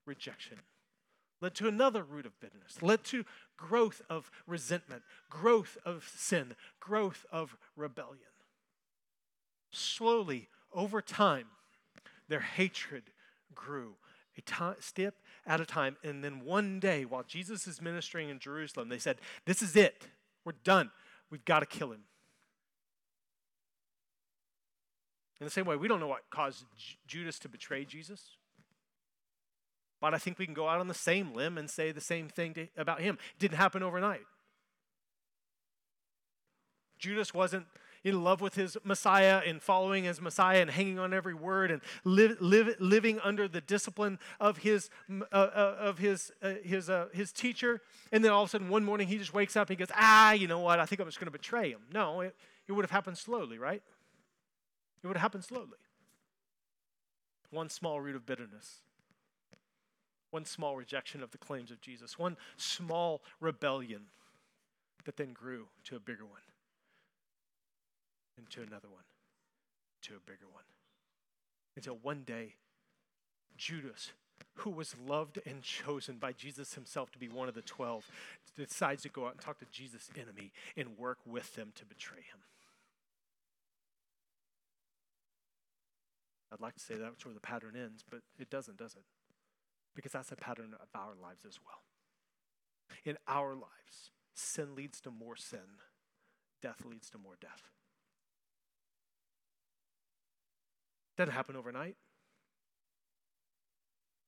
rejection, 0.06 0.60
led 1.42 1.56
to 1.56 1.68
another 1.68 2.04
root 2.04 2.26
of 2.26 2.40
bitterness, 2.40 2.82
led 2.82 3.04
to 3.06 3.26
growth 3.58 4.02
of 4.10 4.32
resentment, 4.48 5.04
growth 5.30 5.78
of 5.86 6.12
sin, 6.16 6.56
growth 6.80 7.26
of 7.32 7.58
rebellion. 7.76 8.22
Slowly, 9.72 10.50
over 10.74 11.02
time, 11.02 11.48
their 12.28 12.42
hatred 12.42 13.12
grew 13.54 13.96
a 14.38 14.42
t- 14.42 14.82
step 14.82 15.16
at 15.46 15.62
a 15.62 15.66
time. 15.66 15.98
And 16.04 16.24
then 16.24 16.44
one 16.44 16.80
day, 16.80 17.06
while 17.06 17.24
Jesus 17.24 17.68
is 17.68 17.82
ministering 17.82 18.30
in 18.30 18.40
Jerusalem, 18.40 18.90
they 18.90 18.98
said, 18.98 19.18
This 19.46 19.62
is 19.62 19.76
it. 19.76 20.08
We're 20.44 20.54
done. 20.64 20.92
We've 21.30 21.46
got 21.46 21.60
to 21.60 21.66
kill 21.66 21.92
him. 21.92 22.04
In 25.40 25.46
the 25.46 25.52
same 25.52 25.66
way, 25.66 25.76
we 25.76 25.88
don't 25.88 26.00
know 26.00 26.08
what 26.08 26.30
caused 26.30 26.66
J- 26.78 26.96
Judas 27.08 27.40
to 27.40 27.50
betray 27.50 27.84
Jesus. 27.84 28.38
But 30.00 30.14
I 30.14 30.18
think 30.18 30.40
we 30.40 30.46
can 30.46 30.54
go 30.54 30.68
out 30.68 30.80
on 30.80 30.88
the 30.88 30.94
same 30.94 31.34
limb 31.34 31.58
and 31.58 31.70
say 31.70 31.92
the 31.92 32.02
same 32.02 32.30
thing 32.30 32.54
to, 32.54 32.68
about 32.78 33.02
him. 33.02 33.18
It 33.36 33.40
didn't 33.40 33.58
happen 33.58 33.84
overnight. 33.84 34.22
Judas 36.98 37.34
wasn't 37.34 37.66
in 38.06 38.24
love 38.24 38.40
with 38.40 38.54
his 38.54 38.78
Messiah 38.84 39.42
and 39.46 39.62
following 39.62 40.04
his 40.04 40.22
Messiah 40.22 40.62
and 40.62 40.70
hanging 40.70 41.00
on 41.00 41.12
every 41.12 41.34
word 41.34 41.72
and 41.72 41.82
live, 42.04 42.38
live, 42.40 42.76
living 42.80 43.20
under 43.22 43.48
the 43.48 43.62
discipline 43.62 44.20
of 44.40 44.58
his, 44.58 44.92
uh, 45.10 45.36
uh, 45.36 45.76
of 45.80 45.98
his, 45.98 46.32
uh, 46.44 46.54
his, 46.64 46.88
uh, 46.88 47.08
his 47.12 47.34
teacher. 47.34 47.82
And 48.12 48.24
then 48.24 48.32
all 48.32 48.44
of 48.44 48.50
a 48.50 48.52
sudden, 48.52 48.70
one 48.70 48.86
morning, 48.86 49.08
he 49.08 49.18
just 49.18 49.34
wakes 49.34 49.56
up 49.58 49.70
and 49.70 49.78
he 49.78 49.84
goes, 49.84 49.94
Ah, 49.96 50.34
you 50.34 50.48
know 50.48 50.60
what? 50.60 50.80
I 50.80 50.86
think 50.86 51.02
I'm 51.02 51.08
just 51.08 51.20
going 51.20 51.26
to 51.26 51.32
betray 51.32 51.72
him. 51.72 51.82
No, 51.92 52.22
it, 52.22 52.36
it 52.68 52.74
would 52.74 52.86
have 52.86 52.92
happened 52.92 53.18
slowly, 53.18 53.58
right? 53.58 53.82
It 55.04 55.08
would 55.08 55.18
have 55.18 55.24
happened 55.24 55.44
slowly. 55.44 55.80
One 57.50 57.70
small 57.70 58.00
root 58.00 58.16
of 58.16 58.26
bitterness, 58.26 58.82
one 60.30 60.46
small 60.46 60.76
rejection 60.76 61.24
of 61.24 61.32
the 61.32 61.38
claims 61.40 61.72
of 61.72 61.82
Jesus, 61.82 62.20
one 62.20 62.38
small 62.56 63.24
rebellion 63.40 64.04
that 65.06 65.18
then 65.18 65.34
grew 65.34 65.68
to 65.86 65.96
a 65.96 66.00
bigger 66.00 66.26
one 66.26 66.42
into 68.38 68.62
another 68.62 68.90
one, 68.90 69.04
to 70.04 70.14
a 70.16 70.20
bigger 70.20 70.48
one. 70.52 70.64
Until 71.76 71.98
one 72.02 72.24
day, 72.24 72.56
Judas, 73.58 74.12
who 74.56 74.70
was 74.70 74.96
loved 75.08 75.40
and 75.46 75.62
chosen 75.62 76.18
by 76.18 76.32
Jesus 76.32 76.74
himself 76.74 77.12
to 77.12 77.20
be 77.20 77.28
one 77.28 77.48
of 77.48 77.56
the 77.56 77.62
twelve, 77.62 78.10
decides 78.58 79.04
to 79.04 79.10
go 79.10 79.26
out 79.26 79.34
and 79.34 79.42
talk 79.42 79.60
to 79.60 79.66
Jesus' 79.72 80.10
enemy 80.16 80.52
and 80.78 80.98
work 80.98 81.20
with 81.26 81.56
them 81.56 81.72
to 81.76 81.86
betray 81.86 82.18
him. 82.18 82.40
I'd 86.54 86.62
like 86.62 86.76
to 86.76 86.80
say 86.80 86.96
that's 86.96 87.26
where 87.26 87.34
the 87.34 87.42
pattern 87.42 87.74
ends, 87.76 88.04
but 88.10 88.22
it 88.40 88.50
doesn't, 88.50 88.78
does 88.78 88.96
it? 88.96 89.04
Because 89.94 90.14
that's 90.14 90.32
a 90.32 90.38
pattern 90.38 90.74
of 90.80 90.88
our 90.94 91.14
lives 91.22 91.44
as 91.46 91.60
well. 91.66 91.82
In 93.04 93.18
our 93.28 93.54
lives, 93.54 94.12
sin 94.34 94.76
leads 94.76 95.02
to 95.02 95.12
more 95.12 95.36
sin, 95.36 95.82
death 96.62 96.86
leads 96.86 97.10
to 97.10 97.18
more 97.18 97.36
death. 97.42 97.64
Doesn't 101.18 101.34
happen 101.34 101.56
overnight. 101.56 101.96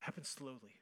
happens 0.00 0.28
slowly. 0.28 0.80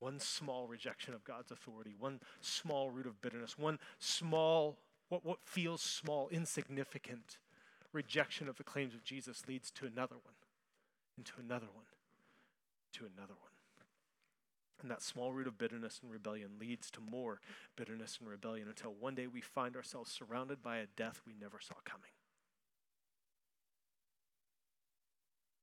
One 0.00 0.18
small 0.18 0.66
rejection 0.66 1.14
of 1.14 1.24
God's 1.24 1.50
authority, 1.50 1.94
one 1.98 2.20
small 2.40 2.90
root 2.90 3.06
of 3.06 3.20
bitterness, 3.20 3.58
one 3.58 3.78
small, 3.98 4.78
what, 5.10 5.24
what 5.24 5.38
feels 5.44 5.82
small, 5.82 6.28
insignificant 6.30 7.38
rejection 7.92 8.48
of 8.48 8.56
the 8.56 8.64
claims 8.64 8.94
of 8.94 9.04
Jesus 9.04 9.46
leads 9.46 9.70
to 9.72 9.86
another 9.86 10.16
one, 10.16 10.34
and 11.16 11.26
to 11.26 11.32
another 11.38 11.66
one, 11.74 11.86
to 12.94 13.04
another 13.04 13.34
one. 13.34 13.50
And 14.80 14.90
that 14.90 15.02
small 15.02 15.32
root 15.32 15.46
of 15.46 15.58
bitterness 15.58 16.00
and 16.02 16.10
rebellion 16.10 16.52
leads 16.58 16.90
to 16.92 17.00
more 17.00 17.40
bitterness 17.76 18.16
and 18.20 18.28
rebellion 18.30 18.68
until 18.68 18.94
one 18.98 19.14
day 19.14 19.26
we 19.26 19.42
find 19.42 19.76
ourselves 19.76 20.10
surrounded 20.10 20.62
by 20.62 20.78
a 20.78 20.86
death 20.96 21.20
we 21.26 21.34
never 21.38 21.58
saw 21.60 21.74
coming. 21.84 22.10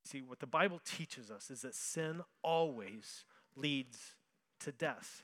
See, 0.08 0.22
what 0.22 0.40
the 0.40 0.48
Bible 0.48 0.80
teaches 0.86 1.30
us 1.30 1.52
is 1.52 1.64
that 1.64 1.76
sin 1.76 2.22
always 2.42 3.26
leads 3.58 4.16
to 4.62 4.72
death. 4.72 5.24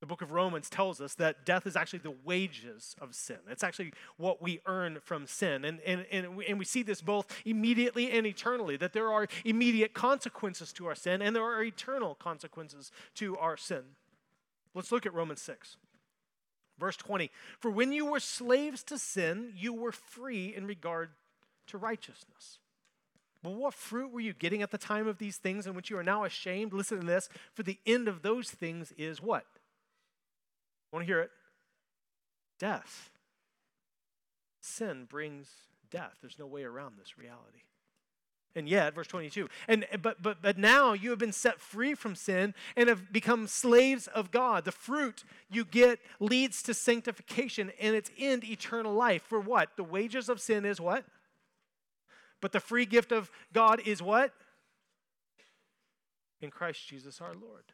The 0.00 0.06
book 0.06 0.22
of 0.22 0.30
Romans 0.30 0.70
tells 0.70 1.00
us 1.02 1.14
that 1.14 1.44
death 1.44 1.66
is 1.66 1.76
actually 1.76 1.98
the 1.98 2.14
wages 2.24 2.96
of 2.98 3.14
sin. 3.14 3.36
It's 3.50 3.62
actually 3.62 3.92
what 4.16 4.40
we 4.40 4.60
earn 4.64 4.98
from 5.02 5.26
sin. 5.26 5.66
And, 5.66 5.80
and, 5.80 6.06
and, 6.10 6.36
we, 6.36 6.46
and 6.46 6.58
we 6.58 6.64
see 6.64 6.82
this 6.82 7.02
both 7.02 7.26
immediately 7.44 8.10
and 8.10 8.26
eternally, 8.26 8.78
that 8.78 8.94
there 8.94 9.12
are 9.12 9.26
immediate 9.44 9.92
consequences 9.92 10.72
to 10.74 10.86
our 10.86 10.94
sin 10.94 11.20
and 11.20 11.36
there 11.36 11.44
are 11.44 11.62
eternal 11.62 12.14
consequences 12.14 12.92
to 13.16 13.36
our 13.36 13.58
sin. 13.58 13.82
Let's 14.74 14.90
look 14.90 15.04
at 15.04 15.12
Romans 15.12 15.42
6. 15.42 15.76
Verse 16.78 16.96
20 16.96 17.30
For 17.58 17.70
when 17.70 17.92
you 17.92 18.06
were 18.06 18.20
slaves 18.20 18.82
to 18.84 18.98
sin, 18.98 19.52
you 19.54 19.74
were 19.74 19.92
free 19.92 20.54
in 20.54 20.66
regard 20.66 21.10
to 21.66 21.78
righteousness. 21.78 22.58
Well, 23.46 23.54
what 23.54 23.74
fruit 23.74 24.10
were 24.12 24.18
you 24.18 24.32
getting 24.32 24.62
at 24.62 24.72
the 24.72 24.78
time 24.78 25.06
of 25.06 25.18
these 25.18 25.36
things 25.36 25.68
in 25.68 25.74
which 25.74 25.88
you 25.88 25.96
are 25.96 26.02
now 26.02 26.24
ashamed? 26.24 26.72
Listen 26.72 26.98
to 26.98 27.06
this. 27.06 27.28
For 27.54 27.62
the 27.62 27.78
end 27.86 28.08
of 28.08 28.22
those 28.22 28.50
things 28.50 28.92
is 28.98 29.22
what? 29.22 29.44
Want 30.92 31.04
to 31.04 31.06
hear 31.06 31.20
it? 31.20 31.30
Death. 32.58 33.10
Sin 34.60 35.06
brings 35.08 35.48
death. 35.92 36.16
There's 36.20 36.40
no 36.40 36.46
way 36.46 36.64
around 36.64 36.94
this 36.98 37.18
reality. 37.18 37.62
And 38.56 38.68
yet, 38.68 38.96
verse 38.96 39.06
22, 39.06 39.48
and 39.68 39.86
but 40.02 40.22
but 40.22 40.42
but 40.42 40.58
now 40.58 40.94
you 40.94 41.10
have 41.10 41.18
been 41.18 41.30
set 41.30 41.60
free 41.60 41.94
from 41.94 42.16
sin 42.16 42.52
and 42.74 42.88
have 42.88 43.12
become 43.12 43.46
slaves 43.46 44.08
of 44.08 44.32
God. 44.32 44.64
The 44.64 44.72
fruit 44.72 45.22
you 45.48 45.64
get 45.64 46.00
leads 46.18 46.62
to 46.64 46.74
sanctification 46.74 47.70
and 47.78 47.94
its 47.94 48.10
end 48.18 48.42
eternal 48.42 48.94
life. 48.94 49.22
For 49.22 49.38
what? 49.38 49.76
The 49.76 49.84
wages 49.84 50.28
of 50.28 50.40
sin 50.40 50.64
is 50.64 50.80
what? 50.80 51.04
But 52.46 52.52
the 52.52 52.60
free 52.60 52.86
gift 52.86 53.10
of 53.10 53.28
God 53.52 53.82
is 53.84 54.00
what? 54.00 54.32
In 56.40 56.48
Christ 56.48 56.86
Jesus 56.86 57.20
our 57.20 57.34
Lord. 57.34 57.72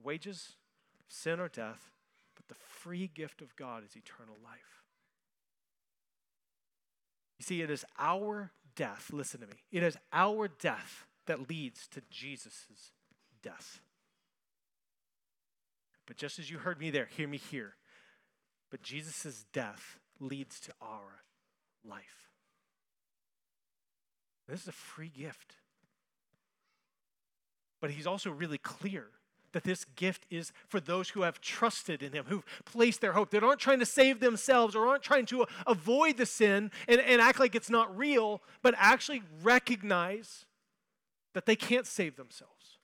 Wages, 0.00 0.52
sin 1.08 1.40
or 1.40 1.48
death, 1.48 1.90
but 2.36 2.46
the 2.46 2.54
free 2.54 3.10
gift 3.12 3.42
of 3.42 3.56
God 3.56 3.82
is 3.84 3.96
eternal 3.96 4.36
life. 4.44 4.84
You 7.40 7.42
see, 7.42 7.62
it 7.62 7.68
is 7.68 7.84
our 7.98 8.52
death, 8.76 9.10
listen 9.12 9.40
to 9.40 9.48
me, 9.48 9.56
it 9.72 9.82
is 9.82 9.98
our 10.12 10.46
death 10.46 11.04
that 11.26 11.50
leads 11.50 11.88
to 11.88 12.02
Jesus' 12.08 12.92
death. 13.42 13.80
But 16.06 16.16
just 16.16 16.38
as 16.38 16.48
you 16.48 16.58
heard 16.58 16.78
me 16.78 16.90
there, 16.90 17.08
hear 17.10 17.26
me 17.26 17.38
here. 17.38 17.74
But 18.70 18.82
Jesus' 18.82 19.46
death 19.52 19.98
leads 20.20 20.60
to 20.60 20.72
our 20.80 21.24
life. 21.84 22.25
This 24.48 24.62
is 24.62 24.68
a 24.68 24.72
free 24.72 25.10
gift. 25.16 25.54
But 27.80 27.90
he's 27.90 28.06
also 28.06 28.30
really 28.30 28.58
clear 28.58 29.08
that 29.52 29.64
this 29.64 29.84
gift 29.96 30.26
is 30.30 30.52
for 30.68 30.80
those 30.80 31.10
who 31.10 31.22
have 31.22 31.40
trusted 31.40 32.02
in 32.02 32.12
him, 32.12 32.26
who've 32.28 32.44
placed 32.64 33.00
their 33.00 33.12
hope, 33.12 33.30
that 33.30 33.42
aren't 33.42 33.60
trying 33.60 33.78
to 33.78 33.86
save 33.86 34.20
themselves 34.20 34.74
or 34.76 34.86
aren't 34.86 35.02
trying 35.02 35.26
to 35.26 35.46
avoid 35.66 36.16
the 36.16 36.26
sin 36.26 36.70
and, 36.86 37.00
and 37.00 37.20
act 37.20 37.40
like 37.40 37.54
it's 37.54 37.70
not 37.70 37.96
real, 37.96 38.42
but 38.62 38.74
actually 38.76 39.22
recognize 39.42 40.44
that 41.32 41.46
they 41.46 41.56
can't 41.56 41.86
save 41.86 42.16
themselves. 42.16 42.78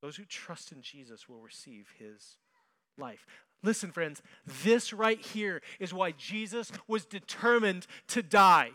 Those 0.00 0.16
who 0.16 0.24
trust 0.24 0.72
in 0.72 0.82
Jesus 0.82 1.28
will 1.28 1.40
receive 1.40 1.88
his 1.98 2.36
life. 2.96 3.26
Listen, 3.62 3.90
friends, 3.90 4.22
this 4.62 4.92
right 4.92 5.20
here 5.20 5.60
is 5.80 5.92
why 5.92 6.12
Jesus 6.12 6.70
was 6.86 7.04
determined 7.04 7.86
to 8.08 8.22
die. 8.22 8.70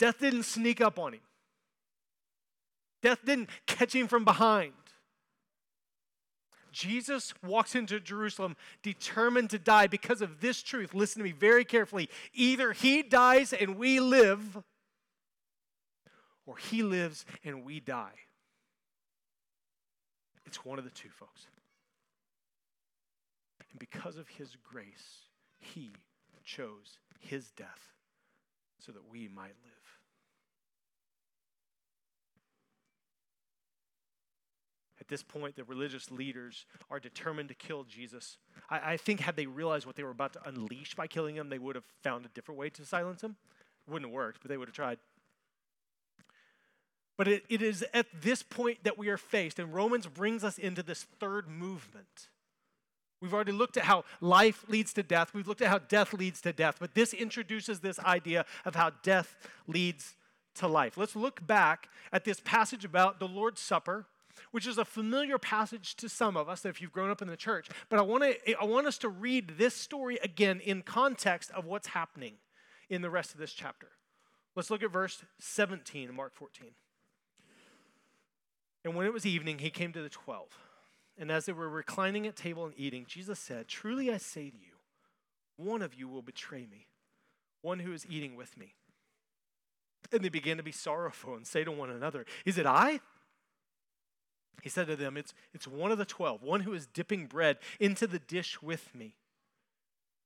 Death 0.00 0.18
didn't 0.18 0.44
sneak 0.44 0.80
up 0.80 0.98
on 0.98 1.12
him, 1.12 1.20
death 3.02 3.18
didn't 3.24 3.50
catch 3.66 3.94
him 3.94 4.08
from 4.08 4.24
behind. 4.24 4.72
Jesus 6.72 7.34
walks 7.44 7.74
into 7.74 8.00
Jerusalem 8.00 8.56
determined 8.82 9.50
to 9.50 9.58
die 9.58 9.88
because 9.88 10.22
of 10.22 10.40
this 10.40 10.62
truth. 10.62 10.94
Listen 10.94 11.18
to 11.18 11.24
me 11.24 11.32
very 11.32 11.64
carefully. 11.64 12.08
Either 12.32 12.72
he 12.72 13.02
dies 13.02 13.52
and 13.52 13.76
we 13.76 13.98
live, 13.98 14.62
or 16.46 16.56
he 16.56 16.82
lives 16.84 17.26
and 17.44 17.64
we 17.64 17.80
die. 17.80 18.14
It's 20.46 20.64
one 20.64 20.78
of 20.78 20.84
the 20.84 20.90
two, 20.90 21.10
folks. 21.10 21.48
And 23.70 23.78
because 23.78 24.16
of 24.16 24.28
his 24.28 24.56
grace, 24.72 25.26
he 25.58 25.92
chose 26.44 26.98
his 27.18 27.50
death 27.50 27.90
so 28.78 28.92
that 28.92 29.10
we 29.10 29.28
might 29.28 29.56
live. 29.64 29.80
At 34.99 34.99
this 35.10 35.22
point, 35.22 35.56
the 35.56 35.64
religious 35.64 36.10
leaders 36.10 36.64
are 36.90 36.98
determined 36.98 37.50
to 37.50 37.54
kill 37.54 37.84
Jesus. 37.84 38.38
I, 38.70 38.92
I, 38.92 38.96
think, 38.96 39.20
had 39.20 39.36
they 39.36 39.46
realized 39.46 39.84
what 39.84 39.96
they 39.96 40.02
were 40.02 40.10
about 40.10 40.32
to 40.32 40.48
unleash 40.48 40.94
by 40.94 41.06
killing 41.06 41.36
him, 41.36 41.50
they 41.50 41.58
would 41.58 41.74
have 41.74 41.84
found 42.02 42.24
a 42.24 42.28
different 42.28 42.58
way 42.58 42.70
to 42.70 42.84
silence 42.86 43.22
him. 43.22 43.36
It 43.86 43.90
wouldn't 43.90 44.10
have 44.10 44.14
worked, 44.14 44.40
but 44.40 44.48
they 44.48 44.56
would 44.56 44.68
have 44.68 44.74
tried. 44.74 44.98
But 47.18 47.28
it, 47.28 47.44
it 47.50 47.60
is 47.60 47.84
at 47.92 48.06
this 48.22 48.42
point 48.42 48.84
that 48.84 48.96
we 48.96 49.08
are 49.08 49.18
faced, 49.18 49.58
and 49.58 49.74
Romans 49.74 50.06
brings 50.06 50.42
us 50.42 50.56
into 50.56 50.82
this 50.82 51.02
third 51.18 51.48
movement. 51.48 52.28
We've 53.20 53.34
already 53.34 53.52
looked 53.52 53.76
at 53.76 53.84
how 53.84 54.04
life 54.22 54.64
leads 54.68 54.94
to 54.94 55.02
death. 55.02 55.34
We've 55.34 55.46
looked 55.46 55.60
at 55.60 55.68
how 55.68 55.78
death 55.78 56.14
leads 56.14 56.40
to 56.40 56.52
death. 56.54 56.76
But 56.80 56.94
this 56.94 57.12
introduces 57.12 57.80
this 57.80 57.98
idea 57.98 58.46
of 58.64 58.74
how 58.74 58.92
death 59.02 59.36
leads 59.66 60.14
to 60.54 60.66
life. 60.66 60.96
Let's 60.96 61.14
look 61.14 61.46
back 61.46 61.88
at 62.12 62.24
this 62.24 62.40
passage 62.40 62.84
about 62.84 63.20
the 63.20 63.28
Lord's 63.28 63.60
Supper 63.60 64.06
which 64.50 64.66
is 64.66 64.78
a 64.78 64.84
familiar 64.84 65.38
passage 65.38 65.94
to 65.96 66.08
some 66.08 66.36
of 66.36 66.48
us 66.48 66.64
if 66.64 66.80
you've 66.80 66.92
grown 66.92 67.10
up 67.10 67.22
in 67.22 67.28
the 67.28 67.36
church. 67.36 67.68
But 67.88 67.98
I 67.98 68.02
want, 68.02 68.24
to, 68.24 68.60
I 68.60 68.64
want 68.64 68.86
us 68.86 68.98
to 68.98 69.08
read 69.08 69.58
this 69.58 69.74
story 69.74 70.18
again 70.22 70.60
in 70.60 70.82
context 70.82 71.50
of 71.52 71.64
what's 71.64 71.88
happening 71.88 72.34
in 72.88 73.02
the 73.02 73.10
rest 73.10 73.32
of 73.32 73.38
this 73.38 73.52
chapter. 73.52 73.88
Let's 74.56 74.70
look 74.70 74.82
at 74.82 74.90
verse 74.90 75.22
17 75.38 76.08
in 76.08 76.14
Mark 76.14 76.34
14. 76.34 76.72
And 78.84 78.94
when 78.94 79.06
it 79.06 79.12
was 79.12 79.26
evening, 79.26 79.58
he 79.58 79.70
came 79.70 79.92
to 79.92 80.02
the 80.02 80.08
twelve. 80.08 80.48
And 81.18 81.30
as 81.30 81.44
they 81.44 81.52
were 81.52 81.68
reclining 81.68 82.26
at 82.26 82.34
table 82.34 82.64
and 82.64 82.74
eating, 82.76 83.04
Jesus 83.06 83.38
said, 83.38 83.68
Truly 83.68 84.10
I 84.10 84.16
say 84.16 84.48
to 84.48 84.56
you, 84.56 84.72
one 85.56 85.82
of 85.82 85.94
you 85.94 86.08
will 86.08 86.22
betray 86.22 86.66
me, 86.70 86.86
one 87.60 87.80
who 87.80 87.92
is 87.92 88.06
eating 88.08 88.36
with 88.36 88.56
me. 88.56 88.74
And 90.10 90.24
they 90.24 90.30
began 90.30 90.56
to 90.56 90.62
be 90.62 90.72
sorrowful 90.72 91.34
and 91.34 91.46
say 91.46 91.62
to 91.62 91.70
one 91.70 91.90
another, 91.90 92.24
Is 92.46 92.56
it 92.56 92.64
I? 92.64 93.00
He 94.62 94.68
said 94.68 94.86
to 94.88 94.96
them, 94.96 95.16
It's, 95.16 95.34
it's 95.54 95.66
one 95.66 95.92
of 95.92 95.98
the 95.98 96.04
twelve, 96.04 96.42
one 96.42 96.60
who 96.60 96.72
is 96.72 96.86
dipping 96.86 97.26
bread 97.26 97.58
into 97.78 98.06
the 98.06 98.18
dish 98.18 98.60
with 98.62 98.94
me. 98.94 99.14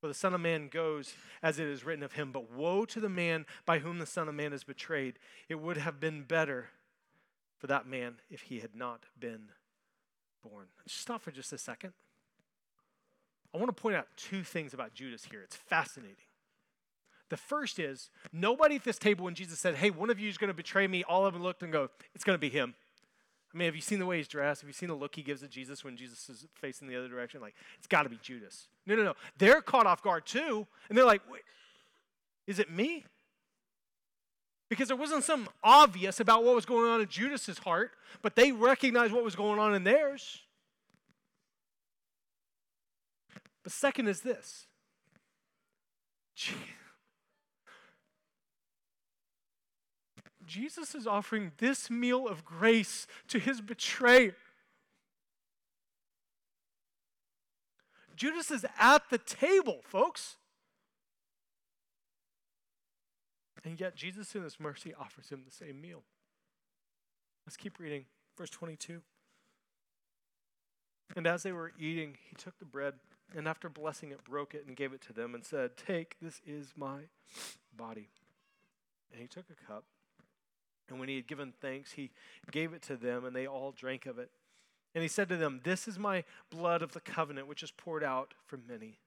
For 0.01 0.09
the 0.09 0.15
Son 0.15 0.35
of 0.35 0.41
Man 0.41 0.69
goes 0.69 1.15
as 1.43 1.59
it 1.59 1.67
is 1.67 1.85
written 1.85 2.03
of 2.03 2.13
him, 2.13 2.31
but 2.31 2.53
woe 2.53 2.85
to 2.85 3.01
the 3.01 3.09
man 3.09 3.47
by 3.65 3.79
whom 3.79 3.99
the 3.99 4.07
Son 4.07 4.29
of 4.29 4.35
Man 4.35 4.53
is 4.53 4.63
betrayed. 4.63 5.19
It 5.49 5.55
would 5.55 5.79
have 5.79 5.99
been 5.99 6.23
better 6.23 6.69
for 7.57 7.69
that 7.69 7.87
man 7.87 8.17
if 8.29 8.43
he 8.43 8.61
had 8.61 8.75
not 8.75 9.05
been 9.19 9.49
born. 10.43 10.67
Just 10.87 11.01
stop 11.01 11.23
for 11.23 11.31
just 11.31 11.53
a 11.53 11.59
second. 11.59 11.95
I 13.55 13.59
want 13.59 13.75
to 13.75 13.81
point 13.81 13.97
out 13.97 14.09
two 14.17 14.43
things 14.43 14.75
about 14.75 14.95
Judas 14.95 15.25
here. 15.31 15.41
It's 15.41 15.57
fascinating. 15.57 16.17
The 17.31 17.37
first 17.37 17.79
is 17.79 18.11
nobody 18.33 18.77
at 18.77 18.85
this 18.85 18.99
table, 18.99 19.25
when 19.25 19.35
Jesus 19.35 19.59
said, 19.59 19.77
Hey, 19.77 19.91
one 19.91 20.11
of 20.11 20.21
you 20.21 20.29
is 20.29 20.37
going 20.37 20.49
to 20.49 20.55
betray 20.55 20.87
me, 20.87 21.05
all 21.05 21.25
of 21.25 21.33
them 21.33 21.43
looked 21.43 21.63
and 21.63 21.73
go, 21.73 21.89
It's 22.15 22.25
going 22.25 22.35
to 22.35 22.41
be 22.41 22.51
him. 22.51 22.75
I 23.55 23.57
mean, 23.57 23.67
have 23.67 23.77
you 23.77 23.81
seen 23.81 24.01
the 24.01 24.07
way 24.07 24.17
he's 24.17 24.27
dressed? 24.27 24.63
Have 24.63 24.69
you 24.69 24.75
seen 24.75 24.89
the 24.89 24.97
look 24.97 25.15
he 25.15 25.23
gives 25.23 25.45
at 25.45 25.51
Jesus 25.51 25.85
when 25.85 25.97
Jesus 25.97 26.29
is 26.29 26.47
facing 26.55 26.89
the 26.89 26.97
other 26.97 27.09
direction? 27.09 27.41
Like, 27.41 27.55
it's 27.79 27.87
got 27.87 28.03
to 28.03 28.09
be 28.09 28.19
Judas. 28.21 28.67
No, 28.85 28.97
no, 28.97 29.05
no. 29.05 29.15
They're 29.39 29.63
caught 29.63 29.87
off 29.87 30.03
guard 30.03 30.27
too. 30.27 30.67
And 30.89 30.99
they're 30.99 31.05
like, 31.05 31.23
Wait, 31.31 31.43
is 32.49 32.59
it 32.59 32.71
me? 32.71 33.05
Because 34.69 34.89
there 34.89 34.97
wasn't 34.97 35.23
something 35.23 35.53
obvious 35.63 36.19
about 36.19 36.43
what 36.43 36.55
was 36.55 36.67
going 36.67 36.91
on 36.91 37.01
in 37.01 37.07
Judas's 37.07 37.59
heart, 37.59 37.93
but 38.23 38.35
they 38.35 38.51
recognized 38.51 39.13
what 39.13 39.23
was 39.23 39.37
going 39.37 39.61
on 39.61 39.75
in 39.75 39.85
theirs. 39.85 40.41
But 43.63 43.73
second 43.73 44.09
is 44.09 44.21
this. 44.21 44.67
Jesus 46.35 46.59
is 50.57 51.07
offering 51.07 51.53
this 51.59 51.91
meal 51.91 52.29
of 52.29 52.45
grace 52.45 53.07
to 53.29 53.39
his 53.39 53.61
betrayer. 53.61 54.37
Judas 58.17 58.51
is 58.51 58.65
at 58.79 59.11
the 59.11 59.19
table, 59.19 59.81
folks. 59.85 60.37
And 63.65 63.81
yet, 63.81 63.97
Jesus, 63.97 64.35
in 64.35 64.43
his 64.43 64.61
mercy, 64.61 64.93
offers 64.99 65.31
him 65.31 65.43
the 65.45 65.51
same 65.51 65.81
meal. 65.81 66.03
Let's 67.47 67.57
keep 67.57 67.79
reading. 67.79 68.05
Verse 68.37 68.51
22. 68.51 69.01
And 71.17 71.27
as 71.27 71.43
they 71.43 71.53
were 71.53 71.73
eating, 71.79 72.17
he 72.29 72.37
took 72.37 72.59
the 72.59 72.65
bread 72.65 72.95
and 73.37 73.49
after 73.49 73.69
blessing 73.69 74.11
it, 74.11 74.23
broke 74.25 74.55
it 74.55 74.65
and 74.67 74.77
gave 74.77 74.93
it 74.93 75.01
to 75.03 75.13
them 75.13 75.35
and 75.35 75.45
said, 75.45 75.77
Take, 75.77 76.17
this 76.21 76.41
is 76.47 76.73
my 76.77 77.01
body. 77.77 78.11
And 79.13 79.21
he 79.21 79.27
took 79.27 79.47
a 79.51 79.67
cup. 79.67 79.85
And 80.89 81.01
when 81.01 81.09
he 81.09 81.17
had 81.17 81.27
given 81.27 81.53
thanks, 81.61 81.93
he 81.93 82.11
gave 82.51 82.73
it 82.73 82.83
to 82.83 82.97
them, 82.97 83.25
and 83.25 83.35
they 83.35 83.47
all 83.47 83.73
drank 83.73 84.07
of 84.07 84.19
it. 84.19 84.31
And 84.95 85.03
he 85.03 85.09
said 85.09 85.29
to 85.31 85.37
them, 85.37 85.61
This 85.65 85.89
is 85.89 85.99
my 85.99 86.25
blood 86.51 86.83
of 86.83 86.93
the 86.93 87.01
covenant, 87.01 87.49
which 87.49 87.63
is 87.63 87.71
poured 87.71 88.05
out 88.05 88.35
for 88.47 88.59
many. 88.69 88.99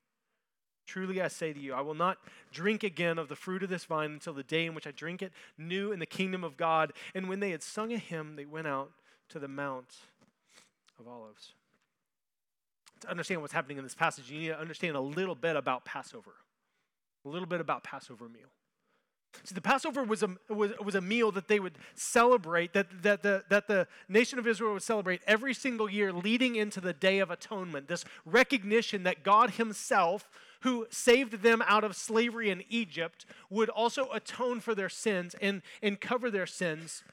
Truly 0.85 1.21
I 1.21 1.27
say 1.27 1.53
to 1.53 1.59
you, 1.59 1.73
I 1.73 1.81
will 1.81 1.93
not 1.93 2.17
drink 2.51 2.83
again 2.83 3.17
of 3.17 3.27
the 3.27 3.35
fruit 3.35 3.61
of 3.61 3.69
this 3.69 3.85
vine 3.85 4.11
until 4.11 4.33
the 4.33 4.43
day 4.43 4.65
in 4.65 4.73
which 4.73 4.87
I 4.87 4.91
drink 4.91 5.21
it 5.21 5.33
new 5.57 5.91
in 5.91 5.99
the 5.99 6.05
kingdom 6.05 6.43
of 6.43 6.55
God. 6.57 6.93
And 7.13 7.27
when 7.27 7.41
they 7.41 7.51
had 7.51 7.61
sung 7.61 7.91
a 7.91 7.97
hymn, 7.97 8.35
they 8.37 8.45
went 8.45 8.67
out 8.67 8.91
to 9.29 9.39
the 9.39 9.49
Mount 9.49 9.95
of 10.99 11.07
Olives 11.07 11.53
to 13.01 13.09
understand 13.09 13.41
what's 13.41 13.53
happening 13.53 13.77
in 13.77 13.83
this 13.83 13.95
passage, 13.95 14.29
you 14.29 14.39
need 14.39 14.47
to 14.47 14.59
understand 14.59 14.95
a 14.95 15.01
little 15.01 15.35
bit 15.35 15.55
about 15.55 15.85
Passover, 15.85 16.33
a 17.25 17.29
little 17.29 17.47
bit 17.47 17.61
about 17.61 17.83
Passover 17.83 18.27
meal. 18.27 18.49
See, 19.43 19.55
the 19.55 19.61
Passover 19.61 20.03
was 20.03 20.23
a, 20.23 20.29
was, 20.49 20.71
was 20.83 20.95
a 20.95 21.01
meal 21.01 21.31
that 21.31 21.47
they 21.47 21.59
would 21.59 21.77
celebrate, 21.95 22.73
that, 22.73 22.87
that, 23.03 23.23
the, 23.23 23.43
that 23.49 23.67
the 23.67 23.87
nation 24.09 24.39
of 24.39 24.47
Israel 24.47 24.73
would 24.73 24.83
celebrate 24.83 25.21
every 25.27 25.53
single 25.53 25.89
year 25.89 26.11
leading 26.11 26.55
into 26.55 26.81
the 26.81 26.93
Day 26.93 27.19
of 27.19 27.29
Atonement. 27.31 27.87
This 27.87 28.03
recognition 28.25 29.03
that 29.03 29.23
God 29.23 29.51
Himself, 29.51 30.29
who 30.61 30.87
saved 30.89 31.43
them 31.43 31.63
out 31.67 31.83
of 31.83 31.95
slavery 31.95 32.49
in 32.49 32.63
Egypt, 32.69 33.25
would 33.49 33.69
also 33.69 34.09
atone 34.11 34.59
for 34.59 34.73
their 34.73 34.89
sins 34.89 35.35
and, 35.41 35.61
and 35.81 36.01
cover 36.01 36.31
their 36.31 36.47
sins 36.47 37.03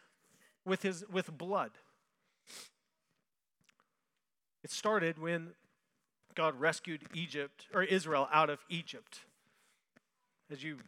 with, 0.64 0.82
his, 0.82 1.04
with 1.10 1.36
blood. 1.36 1.72
It 4.62 4.70
started 4.70 5.18
when 5.18 5.50
God 6.34 6.58
rescued 6.58 7.02
Egypt 7.12 7.66
or 7.74 7.82
Israel 7.82 8.28
out 8.32 8.50
of 8.50 8.60
Egypt. 8.68 9.20
As 10.50 10.64
you 10.64 10.78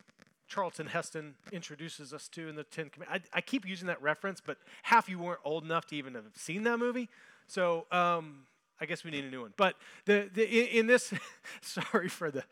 Charlton 0.49 0.87
Heston 0.87 1.35
introduces 1.53 2.13
us 2.13 2.29
to 2.29 2.49
in 2.49 2.57
the 2.57 2.65
Ten 2.65 2.89
Commandments. 2.89 3.29
I, 3.33 3.39
I, 3.39 3.41
keep 3.41 3.67
using 3.67 3.89
that 3.89 4.01
reference, 4.01 4.41
but 4.41 4.59
half 4.85 5.07
of 5.07 5.09
you 5.11 5.19
weren't 5.19 5.41
old 5.45 5.65
enough 5.65 5.87
to 5.87 5.97
even 5.97 6.15
have 6.15 6.25
seen 6.35 6.63
that 6.65 6.79
movie. 6.79 7.09
So 7.47 7.87
um, 7.91 8.47
I 8.81 8.87
guess 8.87 9.05
we 9.05 9.11
need 9.11 9.25
a 9.25 9.31
new 9.31 9.43
one. 9.43 9.55
But 9.57 9.75
the, 10.05 10.31
the 10.33 10.45
in, 10.45 10.81
in 10.81 10.87
this, 10.87 11.13
sorry 11.61 12.09
for 12.09 12.31
the, 12.31 12.45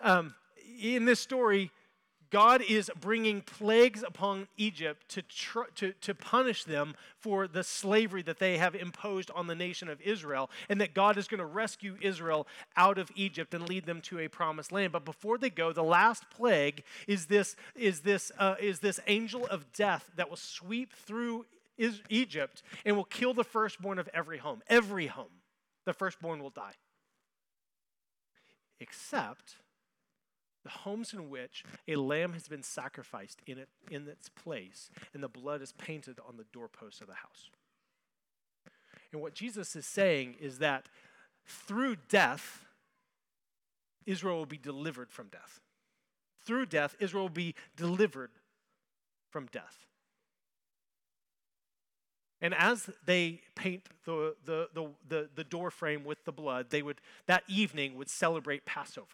um, 0.00 0.34
in 0.80 1.04
this 1.04 1.20
story, 1.20 1.70
God 2.32 2.62
is 2.62 2.90
bringing 2.98 3.42
plagues 3.42 4.02
upon 4.02 4.48
Egypt 4.56 5.06
to, 5.10 5.20
tr- 5.20 5.70
to, 5.74 5.92
to 5.92 6.14
punish 6.14 6.64
them 6.64 6.94
for 7.18 7.46
the 7.46 7.62
slavery 7.62 8.22
that 8.22 8.38
they 8.38 8.56
have 8.56 8.74
imposed 8.74 9.30
on 9.32 9.48
the 9.48 9.54
nation 9.54 9.90
of 9.90 10.00
Israel, 10.00 10.50
and 10.70 10.80
that 10.80 10.94
God 10.94 11.18
is 11.18 11.28
going 11.28 11.40
to 11.40 11.46
rescue 11.46 11.98
Israel 12.00 12.48
out 12.74 12.96
of 12.96 13.10
Egypt 13.14 13.52
and 13.52 13.68
lead 13.68 13.84
them 13.84 14.00
to 14.00 14.18
a 14.18 14.28
promised 14.28 14.72
land. 14.72 14.92
But 14.92 15.04
before 15.04 15.36
they 15.36 15.50
go, 15.50 15.74
the 15.74 15.82
last 15.82 16.24
plague 16.30 16.84
is 17.06 17.26
this, 17.26 17.54
is 17.76 18.00
this, 18.00 18.32
uh, 18.38 18.54
is 18.58 18.80
this 18.80 18.98
angel 19.06 19.46
of 19.46 19.70
death 19.74 20.10
that 20.16 20.30
will 20.30 20.36
sweep 20.36 20.94
through 20.94 21.44
is- 21.76 22.00
Egypt 22.08 22.62
and 22.86 22.96
will 22.96 23.04
kill 23.04 23.34
the 23.34 23.44
firstborn 23.44 23.98
of 23.98 24.08
every 24.14 24.38
home. 24.38 24.62
Every 24.68 25.08
home, 25.08 25.42
the 25.84 25.92
firstborn 25.92 26.42
will 26.42 26.50
die. 26.50 26.76
Except 28.80 29.56
the 30.64 30.70
homes 30.70 31.12
in 31.12 31.28
which 31.28 31.64
a 31.88 31.96
lamb 31.96 32.32
has 32.32 32.48
been 32.48 32.62
sacrificed 32.62 33.40
in, 33.46 33.58
it, 33.58 33.68
in 33.90 34.06
its 34.08 34.28
place, 34.28 34.90
and 35.12 35.22
the 35.22 35.28
blood 35.28 35.60
is 35.60 35.72
painted 35.72 36.18
on 36.28 36.36
the 36.36 36.46
doorpost 36.52 37.00
of 37.00 37.08
the 37.08 37.14
house. 37.14 37.50
And 39.12 39.20
what 39.20 39.34
Jesus 39.34 39.76
is 39.76 39.86
saying 39.86 40.36
is 40.40 40.58
that 40.58 40.88
through 41.46 41.96
death, 42.08 42.64
Israel 44.06 44.38
will 44.38 44.46
be 44.46 44.58
delivered 44.58 45.10
from 45.10 45.28
death. 45.28 45.60
Through 46.44 46.66
death, 46.66 46.96
Israel 46.98 47.24
will 47.24 47.30
be 47.30 47.54
delivered 47.76 48.30
from 49.30 49.46
death. 49.46 49.86
And 52.40 52.54
as 52.54 52.90
they 53.06 53.40
paint 53.54 53.84
the, 54.04 54.34
the, 54.44 54.68
the, 54.74 54.88
the, 55.08 55.28
the 55.36 55.44
door 55.44 55.70
frame 55.70 56.04
with 56.04 56.24
the 56.24 56.32
blood, 56.32 56.70
they 56.70 56.82
would 56.82 57.00
that 57.26 57.44
evening 57.46 57.94
would 57.94 58.10
celebrate 58.10 58.66
Passover. 58.66 59.06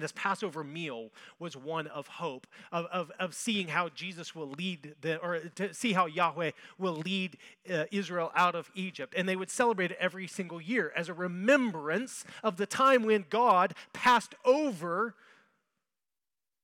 This 0.00 0.12
Passover 0.12 0.64
meal 0.64 1.10
was 1.38 1.56
one 1.56 1.86
of 1.86 2.06
hope, 2.06 2.46
of, 2.72 2.86
of, 2.86 3.12
of 3.18 3.34
seeing 3.34 3.68
how 3.68 3.88
Jesus 3.90 4.34
will 4.34 4.50
lead, 4.50 4.94
the, 5.00 5.18
or 5.18 5.40
to 5.56 5.72
see 5.74 5.92
how 5.92 6.06
Yahweh 6.06 6.52
will 6.78 6.96
lead 6.96 7.36
uh, 7.72 7.84
Israel 7.90 8.32
out 8.34 8.54
of 8.54 8.70
Egypt. 8.74 9.14
And 9.16 9.28
they 9.28 9.36
would 9.36 9.50
celebrate 9.50 9.90
it 9.90 9.98
every 10.00 10.26
single 10.26 10.60
year 10.60 10.92
as 10.96 11.08
a 11.08 11.14
remembrance 11.14 12.24
of 12.42 12.56
the 12.56 12.66
time 12.66 13.04
when 13.04 13.24
God 13.28 13.74
passed 13.92 14.34
over 14.44 15.14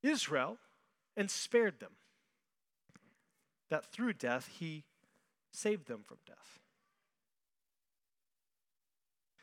Israel 0.03 0.57
and 1.15 1.29
spared 1.29 1.79
them. 1.79 1.91
That 3.69 3.85
through 3.85 4.13
death, 4.13 4.49
he 4.59 4.83
saved 5.51 5.87
them 5.87 6.01
from 6.05 6.17
death. 6.25 6.59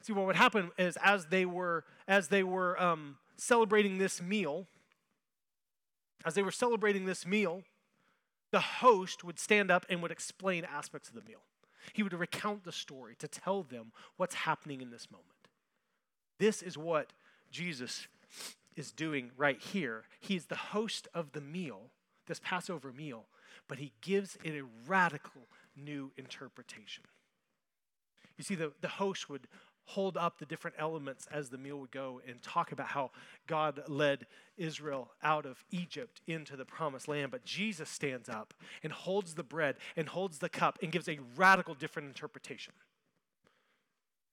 See, 0.05 0.13
what 0.13 0.27
would 0.27 0.37
happen 0.37 0.71
is 0.77 0.99
as 1.03 1.27
they 1.27 1.47
were, 1.47 1.85
as 2.07 2.29
they 2.29 2.43
were, 2.43 2.81
um, 2.81 3.17
celebrating 3.37 3.99
this 3.99 4.23
meal, 4.23 4.67
as 6.25 6.35
they 6.35 6.43
were 6.43 6.51
celebrating 6.51 7.05
this 7.05 7.27
meal, 7.27 7.63
the 8.51 8.61
host 8.61 9.25
would 9.25 9.39
stand 9.39 9.71
up 9.71 9.85
and 9.89 10.01
would 10.01 10.11
explain 10.11 10.65
aspects 10.65 11.09
of 11.09 11.15
the 11.15 11.23
meal. 11.23 11.41
He 11.93 12.03
would 12.03 12.13
recount 12.13 12.65
the 12.65 12.73
story 12.73 13.15
to 13.19 13.29
tell 13.29 13.63
them 13.63 13.93
what's 14.17 14.35
happening 14.35 14.81
in 14.81 14.91
this 14.91 15.11
moment. 15.11 15.29
This 16.39 16.63
is 16.63 16.79
what 16.79 17.13
Jesus 17.51 18.07
is 18.77 18.91
doing 18.91 19.31
right 19.37 19.61
here. 19.61 20.05
He's 20.21 20.47
the 20.47 20.55
host 20.57 21.09
of 21.15 21.33
the 21.33 21.41
meal, 21.41 21.91
this 22.27 22.41
Passover 22.43 22.93
meal, 22.93 23.27
but 23.69 23.79
he 23.79 23.93
gives 24.01 24.39
it 24.43 24.55
a 24.55 24.65
radical 24.87 25.43
new 25.77 26.11
interpretation. 26.17 27.05
You 28.37 28.45
see, 28.45 28.55
the, 28.55 28.73
the 28.81 28.89
host 28.89 29.29
would 29.29 29.47
hold 29.87 30.17
up 30.17 30.39
the 30.39 30.47
different 30.47 30.77
elements 30.79 31.27
as 31.31 31.49
the 31.49 31.59
meal 31.59 31.79
would 31.79 31.91
go 31.91 32.21
and 32.27 32.43
talk 32.43 32.73
about 32.73 32.89
how 32.89 33.11
God 33.47 33.83
led 33.89 34.27
Israel 34.57 35.11
out 35.23 35.47
of 35.47 35.65
Egypt 35.71 36.21
into 36.27 36.57
the 36.57 36.65
promised 36.65 37.09
land. 37.09 37.31
But 37.31 37.45
Jesus 37.45 37.91
stands 37.91 38.29
up 38.29 38.55
and 38.83 38.93
holds 38.93 39.35
the 39.35 39.43
bread 39.43 39.77
and 39.97 40.09
holds 40.09 40.39
the 40.39 40.49
cup 40.49 40.79
and 40.83 40.93
gives 40.93 41.09
a 41.09 41.19
radical 41.37 41.75
different 41.75 42.09
interpretation. 42.09 42.73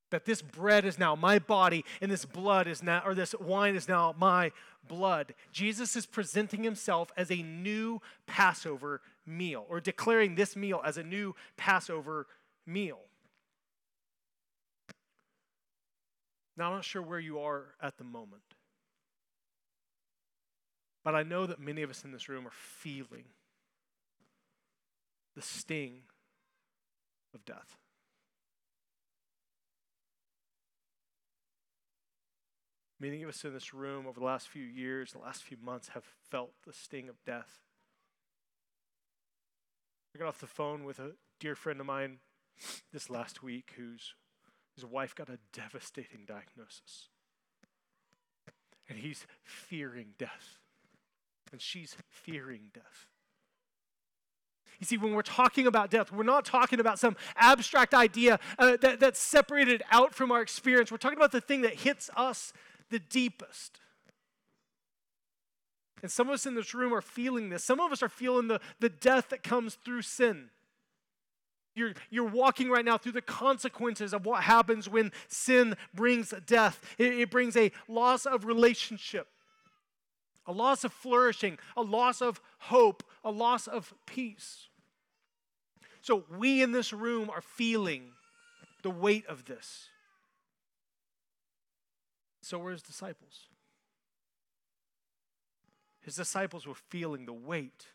That 0.10 0.26
this 0.26 0.42
bread 0.42 0.84
is 0.84 1.00
now 1.00 1.16
my 1.16 1.40
body 1.40 1.86
and 2.02 2.12
this 2.12 2.26
blood 2.26 2.68
is 2.68 2.84
now, 2.84 3.02
or 3.06 3.16
this 3.16 3.34
wine 3.40 3.76
is 3.76 3.88
now 3.88 4.14
my 4.18 4.52
blood. 4.88 5.34
Jesus 5.52 5.96
is 5.96 6.06
presenting 6.06 6.64
himself 6.64 7.12
as 7.16 7.32
a 7.32 7.42
new 7.42 8.02
Passover 8.28 9.02
meal 9.26 9.66
or 9.70 9.80
declaring 9.80 10.36
this 10.36 10.56
meal 10.56 10.82
as 10.84 10.98
a 10.98 11.04
new 11.04 11.36
Passover 11.56 12.28
meal. 12.66 13.00
Now, 16.62 16.68
I'm 16.68 16.76
not 16.76 16.86
sure 16.86 17.02
where 17.02 17.20
you 17.20 17.40
are 17.40 17.74
at 17.82 17.98
the 17.98 18.04
moment, 18.04 18.44
but 21.04 21.16
I 21.16 21.24
know 21.24 21.48
that 21.48 21.60
many 21.60 21.82
of 21.82 21.90
us 21.90 22.04
in 22.04 22.12
this 22.12 22.30
room 22.30 22.46
are 22.46 22.54
feeling 22.54 23.24
the 25.36 25.42
sting 25.42 26.04
of 27.34 27.44
death. 27.46 27.78
Many 33.00 33.24
of 33.24 33.30
us 33.30 33.44
in 33.44 33.56
this 33.56 33.74
room 33.74 34.06
over 34.06 34.20
the 34.20 34.26
last 34.28 34.48
few 34.48 34.62
years, 34.62 35.14
the 35.14 35.18
last 35.18 35.42
few 35.42 35.58
months, 35.60 35.88
have 35.96 36.06
felt 36.30 36.52
the 36.68 36.74
sting 36.74 37.10
of 37.10 37.16
death. 37.26 37.58
I 40.16 40.20
got 40.20 40.28
off 40.28 40.40
the 40.40 40.46
phone 40.46 40.84
with 40.84 41.00
a 41.00 41.14
dear 41.40 41.56
friend 41.56 41.80
of 41.80 41.88
mine 41.88 42.20
this 42.94 43.10
last 43.10 43.42
week 43.42 43.74
whose 43.78 44.14
his 44.82 44.90
wife 44.90 45.14
got 45.14 45.30
a 45.30 45.38
devastating 45.54 46.22
diagnosis. 46.26 47.10
And 48.90 48.98
he's 48.98 49.26
fearing 49.44 50.08
death. 50.18 50.58
And 51.52 51.62
she's 51.62 51.96
fearing 52.10 52.72
death. 52.74 53.08
You 54.80 54.86
see, 54.86 54.98
when 54.98 55.14
we're 55.14 55.22
talking 55.22 55.68
about 55.68 55.92
death, 55.92 56.12
we're 56.12 56.24
not 56.24 56.46
talking 56.46 56.80
about 56.80 56.98
some 56.98 57.16
abstract 57.36 57.94
idea 57.94 58.40
uh, 58.58 58.78
that, 58.82 59.00
that's 59.00 59.20
separated 59.20 59.84
out 59.92 60.16
from 60.16 60.32
our 60.32 60.42
experience. 60.42 60.92
We're 60.92 60.98
talking 60.98 61.20
about 61.20 61.32
the 61.32 61.42
thing 61.42 61.62
that 61.62 61.76
hits 61.76 62.10
us 62.18 62.52
the 62.90 63.00
deepest. 63.00 63.80
And 66.02 66.12
some 66.12 66.28
of 66.28 66.34
us 66.34 66.48
in 66.48 66.56
this 66.56 66.74
room 66.74 66.92
are 66.94 67.02
feeling 67.02 67.50
this. 67.50 67.64
Some 67.64 67.80
of 67.80 67.92
us 67.92 68.02
are 68.02 68.10
feeling 68.10 68.48
the, 68.48 68.60
the 68.80 68.90
death 68.90 69.30
that 69.30 69.44
comes 69.44 69.76
through 69.76 70.02
sin. 70.02 70.50
You're, 71.74 71.94
you're 72.10 72.28
walking 72.28 72.70
right 72.70 72.84
now 72.84 72.98
through 72.98 73.14
the 73.14 73.22
consequences 73.22 74.14
of 74.14 74.26
what 74.26 74.44
happens 74.44 74.90
when 74.90 75.12
sin 75.28 75.76
brings 75.94 76.34
death. 76.46 76.82
It, 76.98 77.14
it 77.20 77.32
brings 77.32 77.56
a 77.56 77.72
loss 77.88 78.26
of 78.26 78.46
relationship, 78.46 79.28
a 80.46 80.52
loss 80.52 80.84
of 80.84 80.92
flourishing, 80.92 81.58
a 81.78 81.82
loss 81.82 82.22
of 82.22 82.42
hope, 82.60 83.04
a 83.24 83.32
loss 83.32 83.68
of 83.68 83.94
peace. 84.06 84.68
So 86.02 86.26
we 86.38 86.62
in 86.62 86.72
this 86.72 86.92
room 86.92 87.30
are 87.30 87.42
feeling 87.42 88.12
the 88.82 88.90
weight 88.90 89.26
of 89.28 89.46
this. 89.46 89.88
So 92.42 92.58
were 92.58 92.72
his 92.72 92.82
disciples. 92.82 93.48
His 96.02 96.16
disciples 96.16 96.66
were 96.66 96.76
feeling 96.90 97.26
the 97.26 97.34
weight 97.34 97.86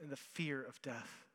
and 0.00 0.10
the 0.10 0.16
fear 0.16 0.62
of 0.62 0.80
death. 0.80 1.26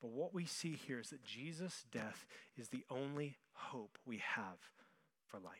But 0.00 0.10
what 0.10 0.34
we 0.34 0.44
see 0.44 0.72
here 0.72 1.00
is 1.00 1.10
that 1.10 1.24
Jesus' 1.24 1.84
death 1.90 2.26
is 2.56 2.68
the 2.68 2.84
only 2.90 3.38
hope 3.52 3.98
we 4.04 4.18
have 4.18 4.58
for 5.26 5.38
life. 5.38 5.52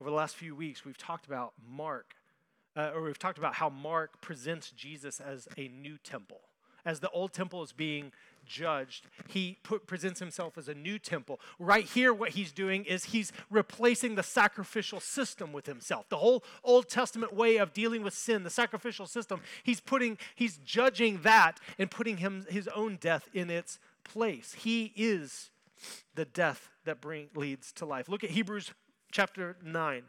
Over 0.00 0.10
the 0.10 0.16
last 0.16 0.34
few 0.34 0.56
weeks, 0.56 0.84
we've 0.84 0.98
talked 0.98 1.26
about 1.26 1.52
Mark, 1.64 2.14
uh, 2.76 2.90
or 2.94 3.02
we've 3.02 3.18
talked 3.18 3.38
about 3.38 3.54
how 3.54 3.70
Mark 3.70 4.20
presents 4.20 4.70
Jesus 4.72 5.20
as 5.20 5.46
a 5.56 5.68
new 5.68 5.96
temple 5.96 6.40
as 6.84 7.00
the 7.00 7.10
old 7.10 7.32
temple 7.32 7.62
is 7.62 7.72
being 7.72 8.12
judged, 8.44 9.06
he 9.28 9.58
put, 9.62 9.86
presents 9.86 10.20
himself 10.20 10.58
as 10.58 10.68
a 10.68 10.74
new 10.74 10.98
temple. 10.98 11.40
Right 11.58 11.84
here, 11.84 12.12
what 12.12 12.30
he's 12.30 12.52
doing 12.52 12.84
is 12.84 13.06
he's 13.06 13.32
replacing 13.50 14.14
the 14.14 14.22
sacrificial 14.22 15.00
system 15.00 15.52
with 15.52 15.66
himself. 15.66 16.08
The 16.08 16.16
whole 16.16 16.44
Old 16.64 16.88
Testament 16.88 17.34
way 17.34 17.56
of 17.56 17.72
dealing 17.72 18.02
with 18.02 18.14
sin, 18.14 18.44
the 18.44 18.50
sacrificial 18.50 19.06
system, 19.06 19.40
he's 19.62 19.80
putting, 19.80 20.18
he's 20.34 20.58
judging 20.58 21.22
that 21.22 21.58
and 21.78 21.90
putting 21.90 22.18
him, 22.18 22.46
his 22.48 22.68
own 22.68 22.96
death 23.00 23.28
in 23.32 23.50
its 23.50 23.78
place. 24.04 24.54
He 24.58 24.92
is 24.96 25.50
the 26.14 26.24
death 26.24 26.70
that 26.84 27.00
bring, 27.00 27.28
leads 27.34 27.72
to 27.72 27.86
life. 27.86 28.08
Look 28.08 28.24
at 28.24 28.30
Hebrews 28.30 28.72
chapter 29.10 29.56
9. 29.62 30.04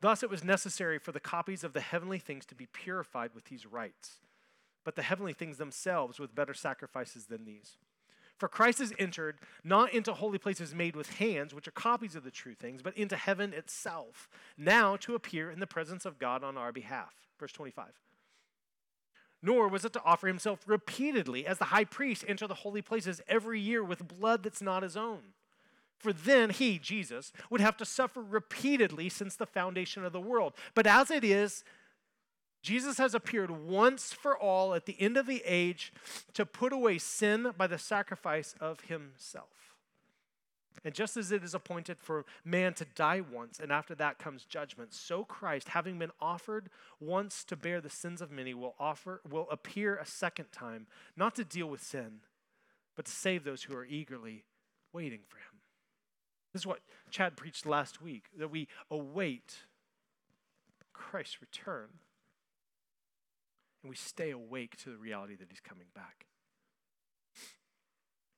Thus, 0.00 0.22
it 0.22 0.30
was 0.30 0.44
necessary 0.44 0.98
for 0.98 1.10
the 1.10 1.20
copies 1.20 1.64
of 1.64 1.72
the 1.72 1.80
heavenly 1.80 2.18
things 2.18 2.46
to 2.46 2.54
be 2.54 2.66
purified 2.66 3.34
with 3.34 3.46
these 3.46 3.66
rites 3.66 4.20
but 4.88 4.96
the 4.96 5.02
heavenly 5.02 5.34
things 5.34 5.58
themselves 5.58 6.18
with 6.18 6.34
better 6.34 6.54
sacrifices 6.54 7.26
than 7.26 7.44
these. 7.44 7.76
For 8.38 8.48
Christ 8.48 8.78
has 8.78 8.94
entered 8.98 9.36
not 9.62 9.92
into 9.92 10.14
holy 10.14 10.38
places 10.38 10.74
made 10.74 10.96
with 10.96 11.18
hands, 11.18 11.52
which 11.52 11.68
are 11.68 11.72
copies 11.72 12.16
of 12.16 12.24
the 12.24 12.30
true 12.30 12.54
things, 12.54 12.80
but 12.80 12.96
into 12.96 13.14
heaven 13.14 13.52
itself, 13.52 14.30
now 14.56 14.96
to 14.96 15.14
appear 15.14 15.50
in 15.50 15.60
the 15.60 15.66
presence 15.66 16.06
of 16.06 16.18
God 16.18 16.42
on 16.42 16.56
our 16.56 16.72
behalf. 16.72 17.12
Verse 17.38 17.52
25. 17.52 18.00
Nor 19.42 19.68
was 19.68 19.84
it 19.84 19.92
to 19.92 20.02
offer 20.04 20.26
himself 20.26 20.60
repeatedly 20.66 21.46
as 21.46 21.58
the 21.58 21.66
high 21.66 21.84
priest 21.84 22.24
enter 22.26 22.46
the 22.46 22.54
holy 22.54 22.80
places 22.80 23.20
every 23.28 23.60
year 23.60 23.84
with 23.84 24.08
blood 24.08 24.42
that's 24.42 24.62
not 24.62 24.82
his 24.82 24.96
own. 24.96 25.34
For 25.98 26.14
then 26.14 26.48
he, 26.48 26.78
Jesus, 26.78 27.30
would 27.50 27.60
have 27.60 27.76
to 27.76 27.84
suffer 27.84 28.22
repeatedly 28.22 29.10
since 29.10 29.36
the 29.36 29.44
foundation 29.44 30.02
of 30.02 30.14
the 30.14 30.18
world. 30.20 30.54
But 30.74 30.86
as 30.86 31.10
it 31.10 31.24
is, 31.24 31.62
Jesus 32.62 32.98
has 32.98 33.14
appeared 33.14 33.50
once 33.50 34.12
for 34.12 34.36
all 34.36 34.74
at 34.74 34.86
the 34.86 35.00
end 35.00 35.16
of 35.16 35.26
the 35.26 35.42
age 35.44 35.92
to 36.34 36.44
put 36.44 36.72
away 36.72 36.98
sin 36.98 37.52
by 37.56 37.66
the 37.66 37.78
sacrifice 37.78 38.54
of 38.60 38.80
himself. 38.82 39.76
And 40.84 40.94
just 40.94 41.16
as 41.16 41.32
it 41.32 41.42
is 41.42 41.54
appointed 41.54 41.98
for 42.00 42.24
man 42.44 42.74
to 42.74 42.84
die 42.94 43.20
once, 43.20 43.58
and 43.58 43.72
after 43.72 43.94
that 43.96 44.18
comes 44.18 44.44
judgment, 44.44 44.92
so 44.94 45.24
Christ, 45.24 45.70
having 45.70 45.98
been 45.98 46.12
offered 46.20 46.70
once 47.00 47.44
to 47.44 47.56
bear 47.56 47.80
the 47.80 47.90
sins 47.90 48.20
of 48.20 48.30
many, 48.30 48.54
will 48.54 48.74
offer 48.78 49.20
will 49.28 49.48
appear 49.50 49.96
a 49.96 50.06
second 50.06 50.52
time, 50.52 50.86
not 51.16 51.34
to 51.36 51.44
deal 51.44 51.66
with 51.66 51.82
sin, 51.82 52.20
but 52.94 53.06
to 53.06 53.12
save 53.12 53.44
those 53.44 53.64
who 53.64 53.74
are 53.74 53.84
eagerly 53.84 54.44
waiting 54.92 55.20
for 55.26 55.38
him. 55.38 55.60
This 56.52 56.62
is 56.62 56.66
what 56.66 56.80
Chad 57.10 57.36
preached 57.36 57.66
last 57.66 58.00
week, 58.00 58.26
that 58.38 58.50
we 58.50 58.68
await 58.90 59.64
Christ's 60.92 61.40
return 61.40 61.88
and 63.82 63.90
we 63.90 63.96
stay 63.96 64.30
awake 64.30 64.76
to 64.78 64.90
the 64.90 64.96
reality 64.96 65.36
that 65.36 65.48
he's 65.50 65.60
coming 65.60 65.86
back. 65.94 66.26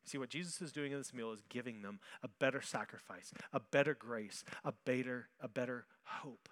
See, 0.04 0.18
what 0.18 0.28
Jesus 0.28 0.60
is 0.60 0.72
doing 0.72 0.90
in 0.90 0.98
this 0.98 1.14
meal 1.14 1.30
is 1.30 1.40
giving 1.48 1.82
them 1.82 2.00
a 2.22 2.28
better 2.28 2.60
sacrifice, 2.60 3.32
a 3.52 3.60
better 3.60 3.94
grace, 3.94 4.42
a 4.64 4.72
better, 4.84 5.28
a 5.40 5.46
better 5.46 5.86
hope. 6.02 6.48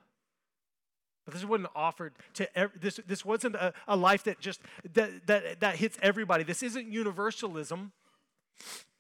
But 1.24 1.34
this 1.34 1.44
wasn't 1.44 1.68
offered 1.74 2.14
to 2.34 2.56
every, 2.56 2.78
this. 2.80 3.00
This 3.06 3.24
wasn't 3.24 3.56
a, 3.56 3.74
a 3.88 3.96
life 3.96 4.22
that 4.24 4.38
just 4.38 4.60
that, 4.94 5.26
that 5.26 5.60
that 5.60 5.76
hits 5.76 5.98
everybody. 6.00 6.44
This 6.44 6.62
isn't 6.62 6.90
universalism. 6.90 7.92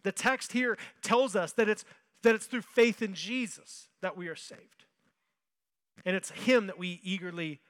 The 0.02 0.12
text 0.12 0.52
here 0.52 0.76
tells 1.02 1.36
us 1.36 1.52
that 1.52 1.68
it's 1.68 1.84
that 2.22 2.34
it's 2.34 2.46
through 2.46 2.62
faith 2.62 3.00
in 3.00 3.14
Jesus 3.14 3.88
that 4.02 4.16
we 4.16 4.28
are 4.28 4.36
saved, 4.36 4.84
and 6.04 6.16
it's 6.16 6.30
Him 6.30 6.66
that 6.66 6.78
we 6.78 7.00
eagerly 7.02 7.60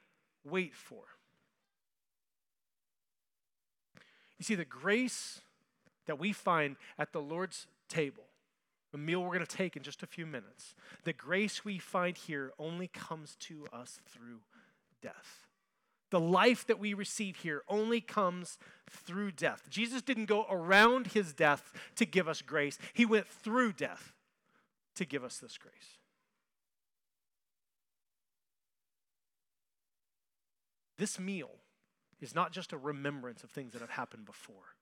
wait 0.43 0.75
for. 0.75 1.03
You 4.39 4.45
see, 4.45 4.55
the 4.55 4.65
grace 4.65 5.41
that 6.07 6.17
we 6.17 6.31
find 6.31 6.77
at 6.97 7.11
the 7.11 7.21
Lord's 7.21 7.67
table, 7.89 8.23
the 8.91 8.97
meal 8.97 9.21
we're 9.21 9.35
going 9.35 9.45
to 9.45 9.57
take 9.57 9.75
in 9.75 9.83
just 9.83 10.01
a 10.01 10.07
few 10.07 10.25
minutes, 10.25 10.73
the 11.03 11.13
grace 11.13 11.63
we 11.63 11.77
find 11.77 12.17
here 12.17 12.53
only 12.57 12.87
comes 12.87 13.35
to 13.41 13.67
us 13.71 13.99
through 14.07 14.39
death. 15.01 15.47
The 16.09 16.19
life 16.19 16.65
that 16.65 16.79
we 16.79 16.95
receive 16.95 17.35
here 17.35 17.61
only 17.67 18.01
comes 18.01 18.57
through 18.89 19.33
death. 19.33 19.69
Jesus 19.69 20.01
didn't 20.01 20.25
go 20.25 20.47
around 20.49 21.07
his 21.07 21.33
death 21.33 21.71
to 21.97 22.05
give 22.05 22.27
us 22.27 22.41
grace, 22.41 22.79
he 22.93 23.05
went 23.05 23.27
through 23.27 23.73
death 23.73 24.13
to 24.95 25.05
give 25.05 25.23
us 25.23 25.37
this 25.37 25.57
grace. 25.57 25.73
This 30.97 31.19
meal 31.19 31.51
is 32.19 32.35
not 32.35 32.51
just 32.51 32.73
a 32.73 32.77
remembrance 32.77 33.43
of 33.43 33.49
things 33.49 33.73
that 33.73 33.81
have 33.81 33.89
happened 33.89 34.25
before. 34.25 34.75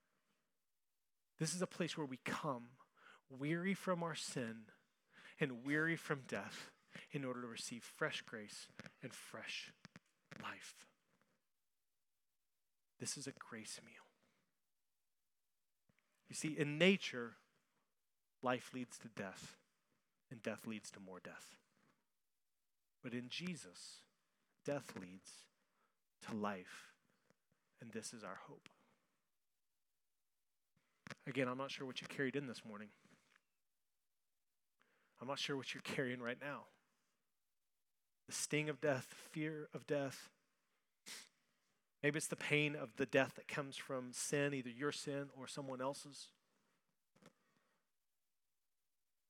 This 1.38 1.54
is 1.54 1.62
a 1.62 1.66
place 1.66 1.96
where 1.96 2.06
we 2.06 2.18
come 2.24 2.64
weary 3.30 3.74
from 3.74 4.02
our 4.02 4.14
sin 4.14 4.62
and 5.40 5.64
weary 5.64 5.96
from 5.96 6.22
death 6.26 6.70
in 7.12 7.24
order 7.24 7.42
to 7.42 7.46
receive 7.46 7.82
fresh 7.82 8.22
grace 8.22 8.66
and 9.02 9.12
fresh 9.12 9.72
life. 10.42 10.74
This 12.98 13.16
is 13.16 13.26
a 13.26 13.32
grace 13.32 13.80
meal. 13.84 13.94
You 16.28 16.34
see, 16.34 16.58
in 16.58 16.76
nature, 16.76 17.36
life 18.42 18.70
leads 18.74 18.98
to 18.98 19.08
death, 19.08 19.56
and 20.30 20.42
death 20.42 20.66
leads 20.66 20.90
to 20.92 21.00
more 21.00 21.20
death. 21.20 21.56
But 23.02 23.14
in 23.14 23.28
Jesus, 23.28 24.00
death 24.64 24.92
leads 25.00 25.30
to 26.26 26.34
life, 26.34 26.87
and 27.80 27.90
this 27.92 28.12
is 28.12 28.24
our 28.24 28.38
hope. 28.48 28.68
Again, 31.26 31.48
I'm 31.48 31.58
not 31.58 31.70
sure 31.70 31.86
what 31.86 32.00
you 32.00 32.06
carried 32.08 32.36
in 32.36 32.46
this 32.46 32.64
morning. 32.66 32.88
I'm 35.20 35.28
not 35.28 35.38
sure 35.38 35.56
what 35.56 35.74
you're 35.74 35.82
carrying 35.82 36.20
right 36.20 36.38
now. 36.40 36.62
The 38.26 38.34
sting 38.34 38.68
of 38.68 38.80
death, 38.80 39.14
fear 39.32 39.68
of 39.74 39.86
death. 39.86 40.28
Maybe 42.02 42.16
it's 42.16 42.28
the 42.28 42.36
pain 42.36 42.76
of 42.76 42.90
the 42.96 43.06
death 43.06 43.32
that 43.36 43.48
comes 43.48 43.76
from 43.76 44.12
sin, 44.12 44.54
either 44.54 44.70
your 44.70 44.92
sin 44.92 45.28
or 45.36 45.48
someone 45.48 45.80
else's. 45.80 46.28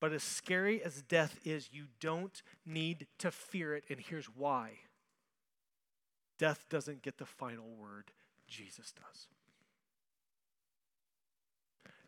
But 0.01 0.13
as 0.13 0.23
scary 0.23 0.83
as 0.83 1.03
death 1.03 1.39
is, 1.45 1.71
you 1.73 1.87
don't 2.01 2.43
need 2.65 3.07
to 3.19 3.31
fear 3.31 3.75
it, 3.75 3.85
and 3.89 3.99
here's 3.99 4.27
why 4.27 4.73
death 6.39 6.67
doesn't 6.71 7.03
get 7.03 7.19
the 7.19 7.27
final 7.27 7.67
word, 7.77 8.13
Jesus 8.49 8.93
does. 8.93 9.27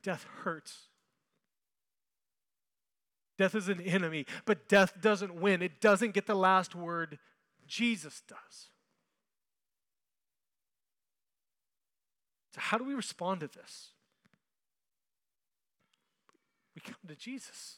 Death 0.02 0.26
hurts. 0.42 0.86
Death 3.36 3.54
is 3.54 3.68
an 3.68 3.80
enemy, 3.80 4.26
but 4.44 4.68
death 4.68 5.00
doesn't 5.00 5.34
win. 5.34 5.62
It 5.62 5.80
doesn't 5.80 6.12
get 6.12 6.26
the 6.26 6.34
last 6.34 6.74
word. 6.74 7.18
Jesus 7.66 8.22
does. 8.28 8.68
So, 12.54 12.60
how 12.60 12.78
do 12.78 12.84
we 12.84 12.94
respond 12.94 13.40
to 13.40 13.48
this? 13.48 13.90
We 16.74 16.80
come 16.80 17.08
to 17.08 17.14
Jesus. 17.14 17.76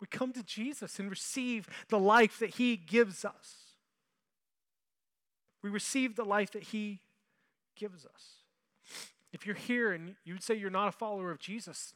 We 0.00 0.06
come 0.06 0.32
to 0.32 0.42
Jesus 0.42 0.98
and 0.98 1.10
receive 1.10 1.68
the 1.88 1.98
life 1.98 2.38
that 2.38 2.50
He 2.50 2.76
gives 2.76 3.24
us. 3.24 3.67
We 5.62 5.70
receive 5.70 6.16
the 6.16 6.24
life 6.24 6.52
that 6.52 6.64
He 6.64 7.00
gives 7.76 8.04
us. 8.04 8.44
If 9.32 9.46
you're 9.46 9.56
here 9.56 9.92
and 9.92 10.14
you 10.24 10.34
would 10.34 10.42
say 10.42 10.54
you're 10.54 10.70
not 10.70 10.88
a 10.88 10.92
follower 10.92 11.30
of 11.30 11.38
Jesus, 11.38 11.94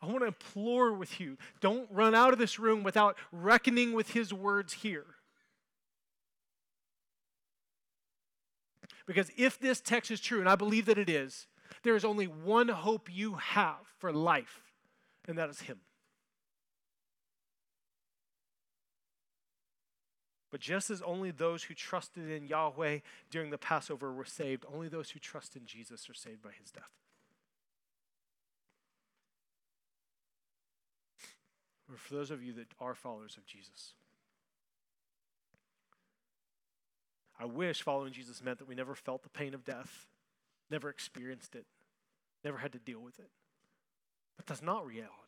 I 0.00 0.06
want 0.06 0.20
to 0.20 0.26
implore 0.26 0.92
with 0.92 1.20
you 1.20 1.38
don't 1.60 1.88
run 1.90 2.14
out 2.14 2.32
of 2.32 2.38
this 2.38 2.58
room 2.58 2.82
without 2.82 3.16
reckoning 3.32 3.92
with 3.92 4.10
His 4.10 4.32
words 4.32 4.74
here. 4.74 5.06
Because 9.06 9.30
if 9.36 9.58
this 9.58 9.80
text 9.80 10.10
is 10.10 10.20
true, 10.20 10.40
and 10.40 10.48
I 10.48 10.56
believe 10.56 10.86
that 10.86 10.98
it 10.98 11.10
is, 11.10 11.46
there 11.82 11.96
is 11.96 12.04
only 12.04 12.26
one 12.26 12.68
hope 12.68 13.08
you 13.12 13.34
have 13.34 13.76
for 13.98 14.12
life, 14.12 14.62
and 15.26 15.36
that 15.38 15.50
is 15.50 15.60
Him. 15.60 15.80
But 20.54 20.60
just 20.60 20.88
as 20.88 21.02
only 21.02 21.32
those 21.32 21.64
who 21.64 21.74
trusted 21.74 22.30
in 22.30 22.46
Yahweh 22.46 23.00
during 23.28 23.50
the 23.50 23.58
Passover 23.58 24.12
were 24.12 24.24
saved, 24.24 24.64
only 24.72 24.86
those 24.86 25.10
who 25.10 25.18
trust 25.18 25.56
in 25.56 25.66
Jesus 25.66 26.08
are 26.08 26.14
saved 26.14 26.42
by 26.42 26.50
his 26.56 26.70
death. 26.70 26.92
Or 31.90 31.96
for 31.96 32.14
those 32.14 32.30
of 32.30 32.40
you 32.40 32.52
that 32.52 32.68
are 32.80 32.94
followers 32.94 33.36
of 33.36 33.44
Jesus, 33.46 33.94
I 37.36 37.46
wish 37.46 37.82
following 37.82 38.12
Jesus 38.12 38.40
meant 38.40 38.58
that 38.58 38.68
we 38.68 38.76
never 38.76 38.94
felt 38.94 39.24
the 39.24 39.30
pain 39.30 39.54
of 39.54 39.64
death, 39.64 40.06
never 40.70 40.88
experienced 40.88 41.56
it, 41.56 41.66
never 42.44 42.58
had 42.58 42.70
to 42.74 42.78
deal 42.78 43.00
with 43.00 43.18
it. 43.18 43.30
But 44.36 44.46
that's 44.46 44.62
not 44.62 44.86
reality. 44.86 45.23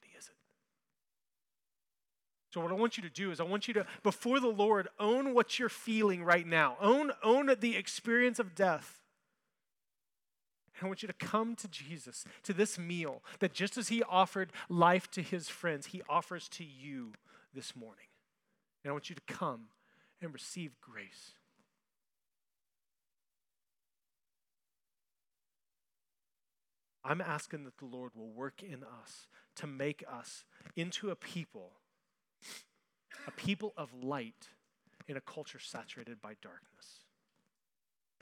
So 2.57 2.63
what 2.63 2.73
I 2.73 2.75
want 2.75 2.97
you 2.97 3.03
to 3.03 3.11
do 3.11 3.31
is 3.31 3.39
I 3.39 3.43
want 3.43 3.69
you 3.69 3.75
to 3.75 3.87
before 4.03 4.41
the 4.41 4.49
Lord 4.49 4.89
own 4.99 5.35
what 5.35 5.59
you're 5.59 5.69
feeling 5.69 6.25
right 6.25 6.47
now. 6.47 6.79
Own 6.81 7.13
own 7.23 7.55
the 7.61 7.77
experience 7.77 8.39
of 8.39 8.55
death. 8.55 9.03
And 10.75 10.87
I 10.87 10.89
want 10.89 11.03
you 11.03 11.07
to 11.07 11.13
come 11.13 11.55
to 11.57 11.69
Jesus, 11.69 12.25
to 12.45 12.55
this 12.55 12.79
meal 12.79 13.23
that 13.41 13.53
just 13.53 13.77
as 13.77 13.89
he 13.89 14.03
offered 14.05 14.53
life 14.71 15.11
to 15.11 15.21
his 15.21 15.51
friends, 15.51 15.89
he 15.89 16.01
offers 16.09 16.49
to 16.49 16.65
you 16.65 17.13
this 17.53 17.77
morning. 17.77 18.07
And 18.83 18.89
I 18.89 18.93
want 18.93 19.11
you 19.11 19.17
to 19.17 19.35
come 19.35 19.67
and 20.23 20.33
receive 20.33 20.81
grace. 20.81 21.33
I'm 27.05 27.21
asking 27.21 27.65
that 27.65 27.77
the 27.77 27.85
Lord 27.85 28.13
will 28.15 28.31
work 28.31 28.63
in 28.63 28.83
us 28.83 29.29
to 29.57 29.67
make 29.67 30.03
us 30.11 30.47
into 30.75 31.11
a 31.11 31.15
people 31.15 31.73
a 33.27 33.31
people 33.33 33.73
of 33.77 33.93
light 34.03 34.49
in 35.09 35.17
a 35.17 35.21
culture 35.21 35.59
saturated 35.59 36.21
by 36.21 36.35
darkness. 36.43 37.05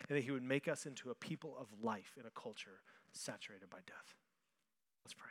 And 0.08 0.16
that 0.16 0.24
he 0.24 0.30
would 0.30 0.42
make 0.42 0.68
us 0.68 0.86
into 0.86 1.10
a 1.10 1.14
people 1.14 1.56
of 1.58 1.66
life 1.82 2.16
in 2.18 2.26
a 2.26 2.40
culture 2.40 2.80
saturated 3.12 3.70
by 3.70 3.78
death. 3.86 4.14
Let's 5.04 5.14
pray. 5.14 5.30